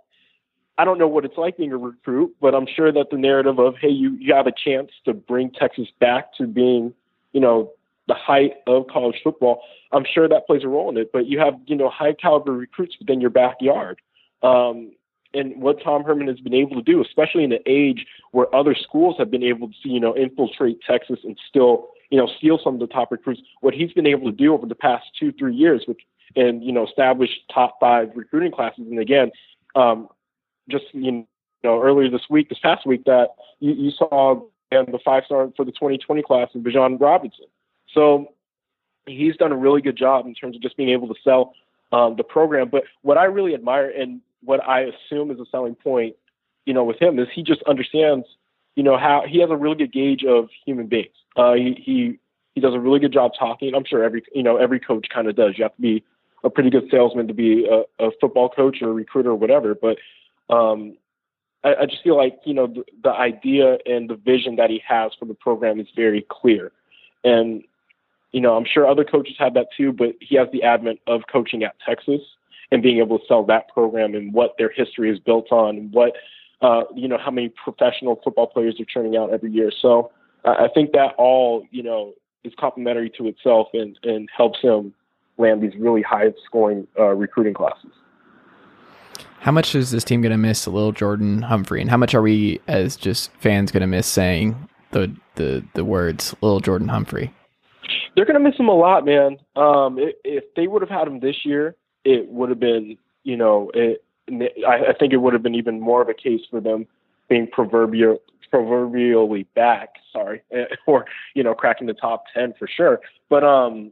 [0.77, 3.59] I don't know what it's like being a recruit, but I'm sure that the narrative
[3.59, 6.93] of hey, you you have a chance to bring Texas back to being,
[7.33, 7.71] you know,
[8.07, 9.61] the height of college football.
[9.91, 11.11] I'm sure that plays a role in it.
[11.11, 14.01] But you have you know high caliber recruits within your backyard.
[14.43, 14.91] Um,
[15.33, 18.75] and what Tom Herman has been able to do, especially in the age where other
[18.75, 22.73] schools have been able to, you know, infiltrate Texas and still, you know, steal some
[22.73, 23.41] of the top recruits.
[23.61, 25.97] What he's been able to do over the past two, three years, with
[26.35, 28.85] and you know, establish top five recruiting classes.
[28.89, 29.31] And again,
[29.75, 30.09] um,
[30.69, 31.25] just you
[31.63, 33.29] know earlier this week, this past week, that
[33.59, 34.41] you, you saw
[34.71, 37.45] and the five star for the 2020 class of Bijan Robinson.
[37.93, 38.33] So
[39.07, 41.53] he's done a really good job in terms of just being able to sell
[41.91, 42.69] um, the program.
[42.69, 46.15] But what I really admire and what I assume is a selling point,
[46.65, 48.25] you know, with him is he just understands,
[48.75, 51.15] you know, how he has a really good gauge of human beings.
[51.35, 52.19] Uh, he, he
[52.55, 53.73] he does a really good job talking.
[53.73, 55.57] I'm sure every you know every coach kind of does.
[55.57, 56.03] You have to be
[56.43, 59.75] a pretty good salesman to be a, a football coach or a recruiter or whatever.
[59.75, 59.97] But
[60.53, 60.97] um,
[61.63, 64.81] I, I just feel like you know the, the idea and the vision that he
[64.87, 66.71] has for the program is very clear,
[67.23, 67.63] and
[68.31, 69.91] you know I'm sure other coaches have that too.
[69.91, 72.21] But he has the advent of coaching at Texas
[72.71, 75.91] and being able to sell that program and what their history is built on, and
[75.91, 76.13] what
[76.61, 79.71] uh, you know how many professional football players are churning out every year.
[79.81, 80.11] So
[80.45, 82.13] I think that all you know
[82.43, 84.93] is complementary to itself and and helps him
[85.37, 87.91] land these really high scoring uh, recruiting classes.
[89.39, 92.21] How much is this team going to miss little Jordan Humphrey, and how much are
[92.21, 97.33] we as just fans going to miss saying the the the words little Jordan Humphrey?
[98.15, 99.37] They're going to miss him a lot, man.
[99.55, 103.37] Um, if, if they would have had him this year, it would have been, you
[103.37, 104.03] know, it,
[104.67, 106.87] I, I think it would have been even more of a case for them
[107.29, 110.41] being proverbial proverbially back, sorry,
[110.85, 112.99] or you know, cracking the top ten for sure.
[113.29, 113.91] But um,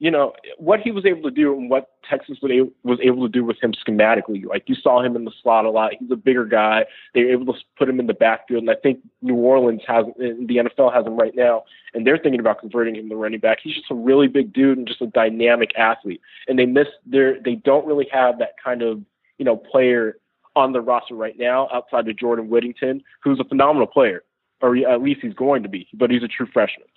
[0.00, 3.44] you know, what he was able to do and what Texas was able to do
[3.44, 4.46] with him schematically.
[4.46, 5.92] Like you saw him in the slot a lot.
[6.00, 6.86] He's a bigger guy.
[7.14, 8.62] They were able to put him in the backfield.
[8.62, 11.64] And I think New Orleans has, the NFL has him right now.
[11.92, 13.58] And they're thinking about converting him to running back.
[13.62, 16.22] He's just a really big dude and just a dynamic athlete.
[16.48, 19.02] And they miss their, they don't really have that kind of,
[19.36, 20.16] you know, player
[20.56, 24.22] on the roster right now outside of Jordan Whittington, who's a phenomenal player,
[24.62, 26.88] or at least he's going to be, but he's a true freshman.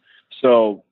[0.41, 0.83] So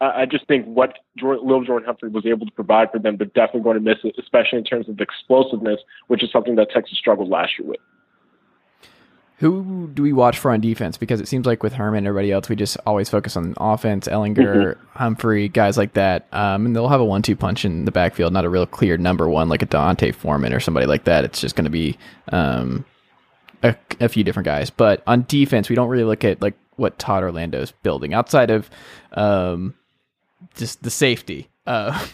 [0.00, 3.60] I just think what Lil Jordan Humphrey was able to provide for them, they're definitely
[3.60, 7.28] going to miss it, especially in terms of explosiveness, which is something that Texas struggled
[7.28, 7.80] last year with.
[9.40, 10.98] Who do we watch for on defense?
[10.98, 14.06] Because it seems like with Herman and everybody else, we just always focus on offense,
[14.06, 14.98] Ehlinger, mm-hmm.
[14.98, 16.26] Humphrey, guys like that.
[16.30, 18.98] Um, and they'll have a one two punch in the backfield, not a real clear
[18.98, 21.24] number one like a D'Onta Foreman or somebody like that.
[21.24, 21.96] It's just going to be
[22.28, 22.84] um,
[23.62, 24.68] a, a few different guys.
[24.68, 28.68] But on defense, we don't really look at like what Todd Orlando's building outside of
[29.12, 29.74] um,
[30.54, 31.48] just the safety.
[31.66, 32.06] Uh,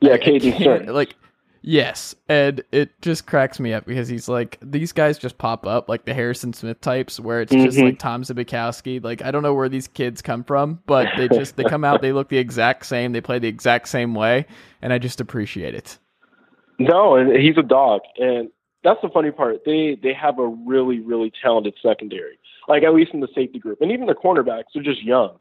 [0.00, 1.16] yeah, Caden Like,
[1.62, 5.88] yes, and it just cracks me up because he's like these guys just pop up
[5.88, 7.64] like the Harrison Smith types, where it's mm-hmm.
[7.64, 9.02] just like Tom Zbikowski.
[9.02, 12.02] Like I don't know where these kids come from, but they just they come out,
[12.02, 14.46] they look the exact same, they play the exact same way,
[14.80, 15.98] and I just appreciate it.
[16.78, 18.50] No, and he's a dog, and
[18.84, 19.62] that's the funny part.
[19.64, 23.80] They they have a really really talented secondary, like at least in the safety group,
[23.80, 25.38] and even the cornerbacks are just young.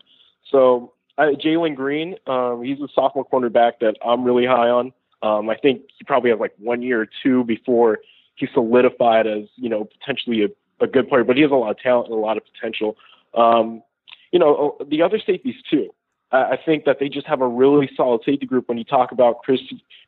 [0.51, 4.93] So Jalen Green, um, he's a sophomore cornerback that I'm really high on.
[5.21, 7.99] Um, I think he probably has like one year or two before
[8.35, 11.71] he solidified as you know potentially a, a good player, but he has a lot
[11.71, 12.97] of talent and a lot of potential.
[13.33, 13.83] Um,
[14.31, 15.93] you know uh, the other safeties too.
[16.31, 18.67] I, I think that they just have a really solid safety group.
[18.67, 19.59] When you talk about Chris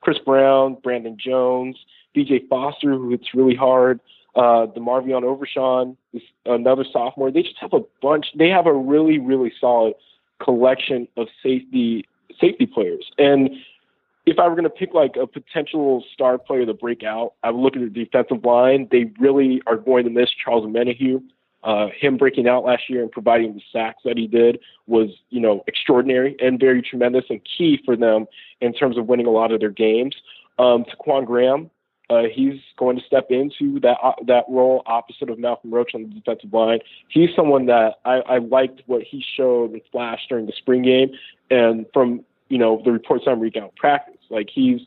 [0.02, 1.78] Chris Brown, Brandon Jones,
[2.16, 4.00] BJ Foster, who hits really hard,
[4.36, 5.96] uh, DeMarvion Overshown,
[6.46, 7.32] another sophomore.
[7.32, 8.28] They just have a bunch.
[8.38, 9.94] They have a really really solid
[10.42, 12.06] collection of safety
[12.40, 13.10] safety players.
[13.18, 13.50] And
[14.26, 17.52] if I were going to pick like a potential star player to break out, I
[17.52, 18.88] would look at the defensive line.
[18.92, 21.22] They really are going to miss Charles Omenihu.
[21.64, 25.40] Uh, him breaking out last year and providing the sacks that he did was, you
[25.40, 28.26] know, extraordinary and very tremendous and key for them
[28.60, 30.14] in terms of winning a lot of their games.
[30.60, 31.70] Um, Ta'Quon Graham,
[32.10, 36.04] uh, he's going to step into that uh, that role opposite of Malcolm Roach on
[36.04, 36.80] the defensive line.
[37.08, 41.12] He's someone that I, I liked what he showed and flashed during the spring game,
[41.50, 44.82] and from you know the reports I'm reading out practice, like he's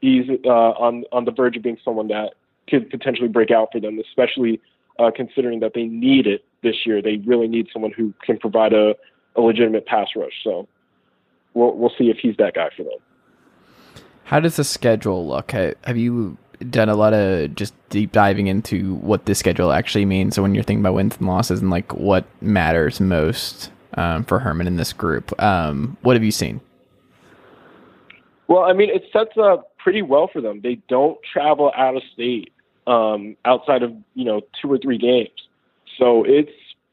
[0.00, 2.34] he's uh, on on the verge of being someone that
[2.68, 4.60] could potentially break out for them, especially
[4.98, 7.00] uh, considering that they need it this year.
[7.00, 8.96] They really need someone who can provide a,
[9.36, 10.32] a legitimate pass rush.
[10.42, 10.66] So
[11.54, 12.98] we'll we'll see if he's that guy for them.
[14.24, 15.52] How does the schedule look?
[15.52, 16.36] Have you
[16.70, 20.34] done a lot of just deep diving into what this schedule actually means.
[20.34, 24.38] So when you're thinking about wins and losses and like what matters most um, for
[24.38, 26.60] Herman in this group, um, what have you seen?
[28.48, 30.60] Well, I mean, it sets up pretty well for them.
[30.62, 32.52] They don't travel out of state
[32.86, 35.48] um, outside of you know two or three games,
[35.98, 36.52] so it's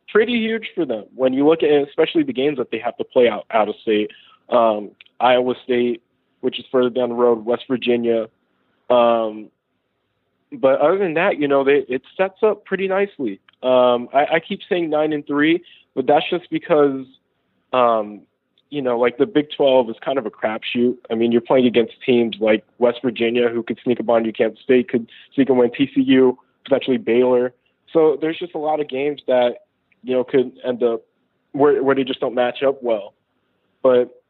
[0.10, 3.04] pretty huge for them when you look at especially the games that they have to
[3.04, 4.12] play out out of state.
[4.50, 6.02] Um, Iowa State,
[6.42, 8.28] which is further down the road, West Virginia,
[8.90, 9.50] um,
[10.54, 13.40] but other than that, you know, they, it sets up pretty nicely.
[13.62, 15.64] Um, I, I keep saying nine and three,
[15.96, 17.06] but that's just because,
[17.72, 18.22] um,
[18.70, 20.98] you know, like the Big 12 is kind of a crapshoot.
[21.10, 24.34] I mean, you're playing against teams like West Virginia, who could sneak up on you,
[24.34, 27.54] Kansas State could sneak and win, TCU, potentially Baylor.
[27.92, 29.66] So there's just a lot of games that,
[30.04, 31.04] you know, could end up
[31.52, 33.14] where, where they just don't match up well.
[33.82, 34.23] But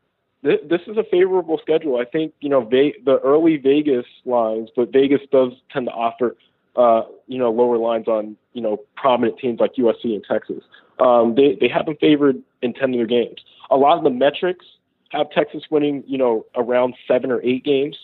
[0.43, 1.97] this is a favorable schedule.
[1.97, 6.35] I think you know Ve- the early Vegas lines, but Vegas does tend to offer
[6.75, 10.63] uh, you know lower lines on you know prominent teams like USC and Texas.
[10.99, 13.37] Um, they they have them favored in ten of their games.
[13.71, 14.65] A lot of the metrics
[15.11, 17.97] have Texas winning you know around seven or eight games,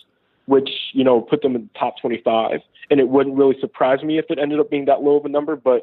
[0.46, 2.60] which you know put them in the top twenty five.
[2.90, 5.28] And it wouldn't really surprise me if it ended up being that low of a
[5.28, 5.54] number.
[5.54, 5.82] But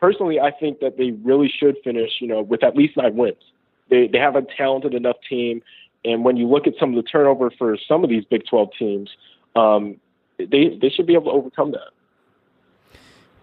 [0.00, 3.42] personally, I think that they really should finish you know with at least nine wins.
[3.88, 5.62] They they have a talented enough team
[6.04, 8.68] and when you look at some of the turnover for some of these Big 12
[8.78, 9.10] teams,
[9.56, 9.96] um,
[10.38, 11.90] they they should be able to overcome that.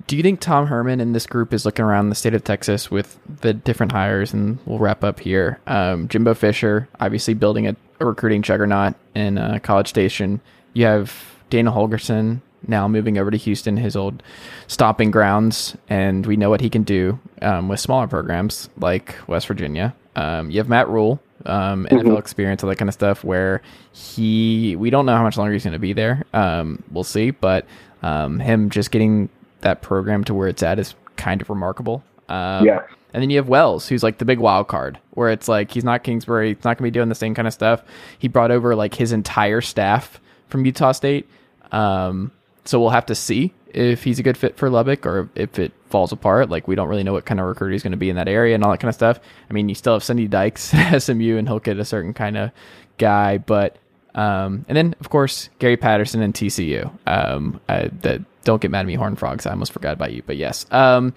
[0.07, 2.91] do you think Tom Herman and this group is looking around the state of Texas
[2.91, 4.33] with the different hires?
[4.33, 5.59] And we'll wrap up here.
[5.67, 10.41] Um, Jimbo Fisher, obviously building a, a recruiting juggernaut in uh, College Station.
[10.73, 11.13] You have
[11.49, 14.21] Dana Holgorsen now moving over to Houston, his old
[14.67, 19.47] stopping grounds, and we know what he can do um, with smaller programs like West
[19.47, 19.95] Virginia.
[20.15, 22.17] Um, you have Matt Rhule, um, NFL mm-hmm.
[22.17, 23.61] experience, all that kind of stuff, where
[23.91, 26.23] he we don't know how much longer he's going to be there.
[26.33, 27.65] Um, we'll see, but
[28.03, 29.29] um, him just getting
[29.61, 32.03] that program to where it's at is kind of remarkable.
[32.29, 32.81] Um, yeah.
[33.13, 35.83] And then you have Wells, who's like the big wild card, where it's like he's
[35.83, 37.83] not Kingsbury, he's not going to be doing the same kind of stuff.
[38.17, 41.27] He brought over like his entire staff from Utah State.
[41.71, 42.31] Um,
[42.65, 45.71] so we'll have to see if he's a good fit for Lubbock or if it
[45.89, 46.49] falls apart.
[46.49, 48.27] Like we don't really know what kind of recruiter he's going to be in that
[48.27, 49.19] area and all that kind of stuff.
[49.49, 52.37] I mean, you still have Sonny Dykes at SMU, and he'll get a certain kind
[52.37, 52.51] of
[52.97, 53.77] guy, but
[54.13, 56.91] um, and then of course Gary Patterson and TCU.
[57.07, 59.45] Um, I, that don't get mad at me, Horn Frogs.
[59.45, 60.65] I almost forgot about you, but yes.
[60.71, 61.13] Um,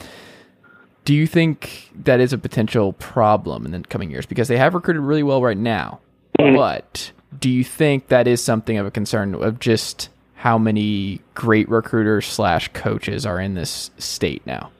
[1.04, 4.74] do you think that is a potential problem in the coming years because they have
[4.74, 6.00] recruited really well right now?
[6.38, 6.56] Mm-hmm.
[6.56, 10.08] But do you think that is something of a concern of just
[10.44, 14.70] how many great recruiters slash coaches are in this state now?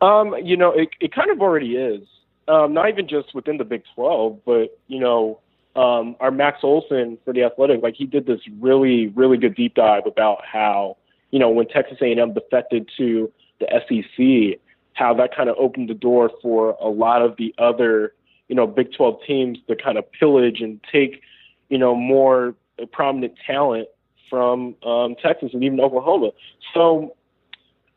[0.00, 2.06] Um, you know, it, it kind of already is.
[2.46, 5.40] Um, not even just within the Big 12, but, you know,
[5.74, 9.74] um, our Max Olson for the Athletic, like he did this really, really good deep
[9.74, 10.98] dive about how,
[11.32, 14.60] you know, when Texas A&M defected to the SEC,
[14.92, 18.14] how that kind of opened the door for a lot of the other,
[18.46, 21.22] you know, Big 12 teams to kind of pillage and take,
[21.70, 22.54] you know, more
[22.92, 23.88] prominent talent
[24.34, 26.30] from um, Texas and even Oklahoma.
[26.74, 27.14] So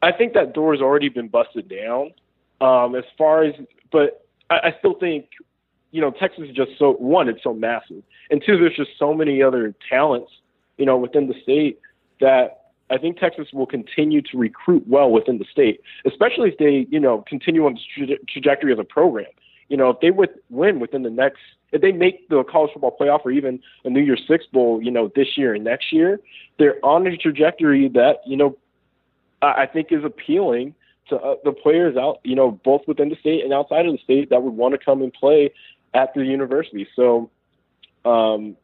[0.04, 2.12] I think that door has already been busted down.
[2.62, 3.56] Um, as far as,
[3.92, 5.26] but I, I still think,
[5.92, 9.16] you know, Texas is just so one, it's so massive, and two, there's just so
[9.16, 10.32] many other talents,
[10.78, 11.80] you know, within the state
[12.20, 16.86] that I think Texas will continue to recruit well within the state, especially if they,
[16.92, 19.32] you know, continue on this tra- trajectory of the program.
[19.70, 22.96] You know, if they would win within the next if they make the college football
[23.00, 26.20] playoff or even a New Year's Six bowl, you know, this year and next year,
[26.58, 28.58] they're on a trajectory that you know
[29.42, 30.76] I think is appealing
[31.10, 34.00] to uh, the players out, you know, both within the state and outside of the
[34.00, 35.52] state that would want to come and play
[35.94, 36.88] at the university.
[36.96, 37.30] So
[38.04, 38.58] um,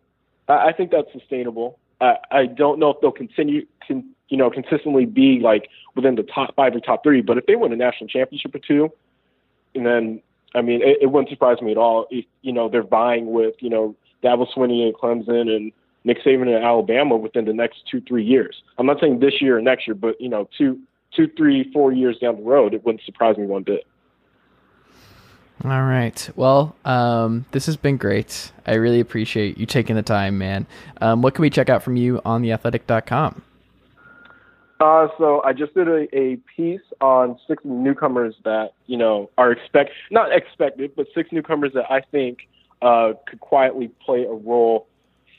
[0.48, 1.80] I, I think that's sustainable.
[2.02, 6.24] I, I don't know if they'll continue, can, you know, consistently be like within the
[6.24, 7.22] top five or top three.
[7.22, 8.92] But if they win a national championship or two,
[9.76, 10.22] and then
[10.56, 13.56] I mean, it, it wouldn't surprise me at all if you know they're vying with
[13.60, 15.72] you know Dabo Swinney and Clemson and
[16.04, 18.62] Nick Saban in Alabama within the next two three years.
[18.78, 20.80] I'm not saying this year or next year, but you know two
[21.16, 23.86] two three four years down the road, it wouldn't surprise me one bit.
[25.64, 26.30] All right.
[26.36, 28.52] Well, um, this has been great.
[28.68, 30.66] I really appreciate you taking the time, man.
[31.00, 33.42] Um, what can we check out from you on theathletic.com?
[34.80, 39.52] Uh, so I just did a, a piece on six newcomers that you know are
[39.52, 42.48] expect not expected, but six newcomers that I think
[42.82, 44.88] uh, could quietly play a role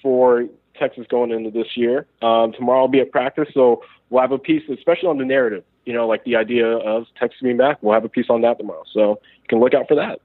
[0.02, 0.46] for
[0.78, 2.06] Texas going into this year.
[2.22, 5.64] Um, tomorrow I'll be at practice, so we'll have a piece, especially on the narrative.
[5.84, 7.78] You know, like the idea of Texas being back.
[7.82, 10.20] We'll have a piece on that tomorrow, so you can look out for that.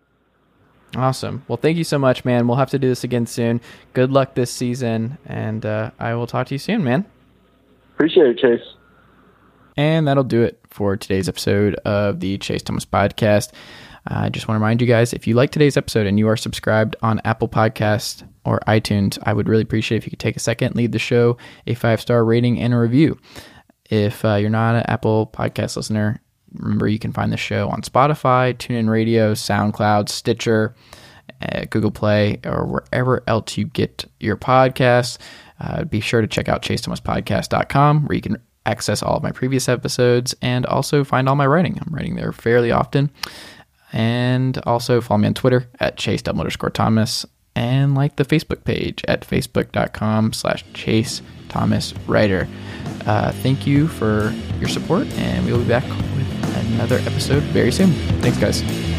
[0.95, 1.43] Awesome.
[1.47, 2.47] Well, thank you so much, man.
[2.47, 3.61] We'll have to do this again soon.
[3.93, 7.05] Good luck this season, and uh, I will talk to you soon, man.
[7.95, 8.78] Appreciate it, Chase.
[9.79, 13.53] And that'll do it for today's episode of the Chase Thomas Podcast.
[14.05, 16.35] I just want to remind you guys if you like today's episode and you are
[16.35, 20.41] subscribed on Apple Podcast or iTunes, I would really appreciate if you could take a
[20.41, 23.17] second, leave the show a five star rating and a review.
[23.89, 26.21] If uh, you're not an Apple Podcast listener,
[26.55, 30.75] remember you can find the show on Spotify, TuneIn Radio, SoundCloud, Stitcher,
[31.41, 35.19] uh, Google Play, or wherever else you get your podcasts.
[35.57, 39.67] Uh, be sure to check out chasethomaspodcast.com where you can access all of my previous
[39.67, 41.79] episodes and also find all my writing.
[41.79, 43.09] I'm writing there fairly often.
[43.91, 49.03] And also follow me on Twitter at chase underscore Thomas and like the Facebook page
[49.07, 52.47] at facebook.com slash chase Thomas writer.
[53.05, 57.71] Uh, thank you for your support, and we will be back with another episode very
[57.71, 57.91] soon.
[58.21, 58.98] Thanks, guys.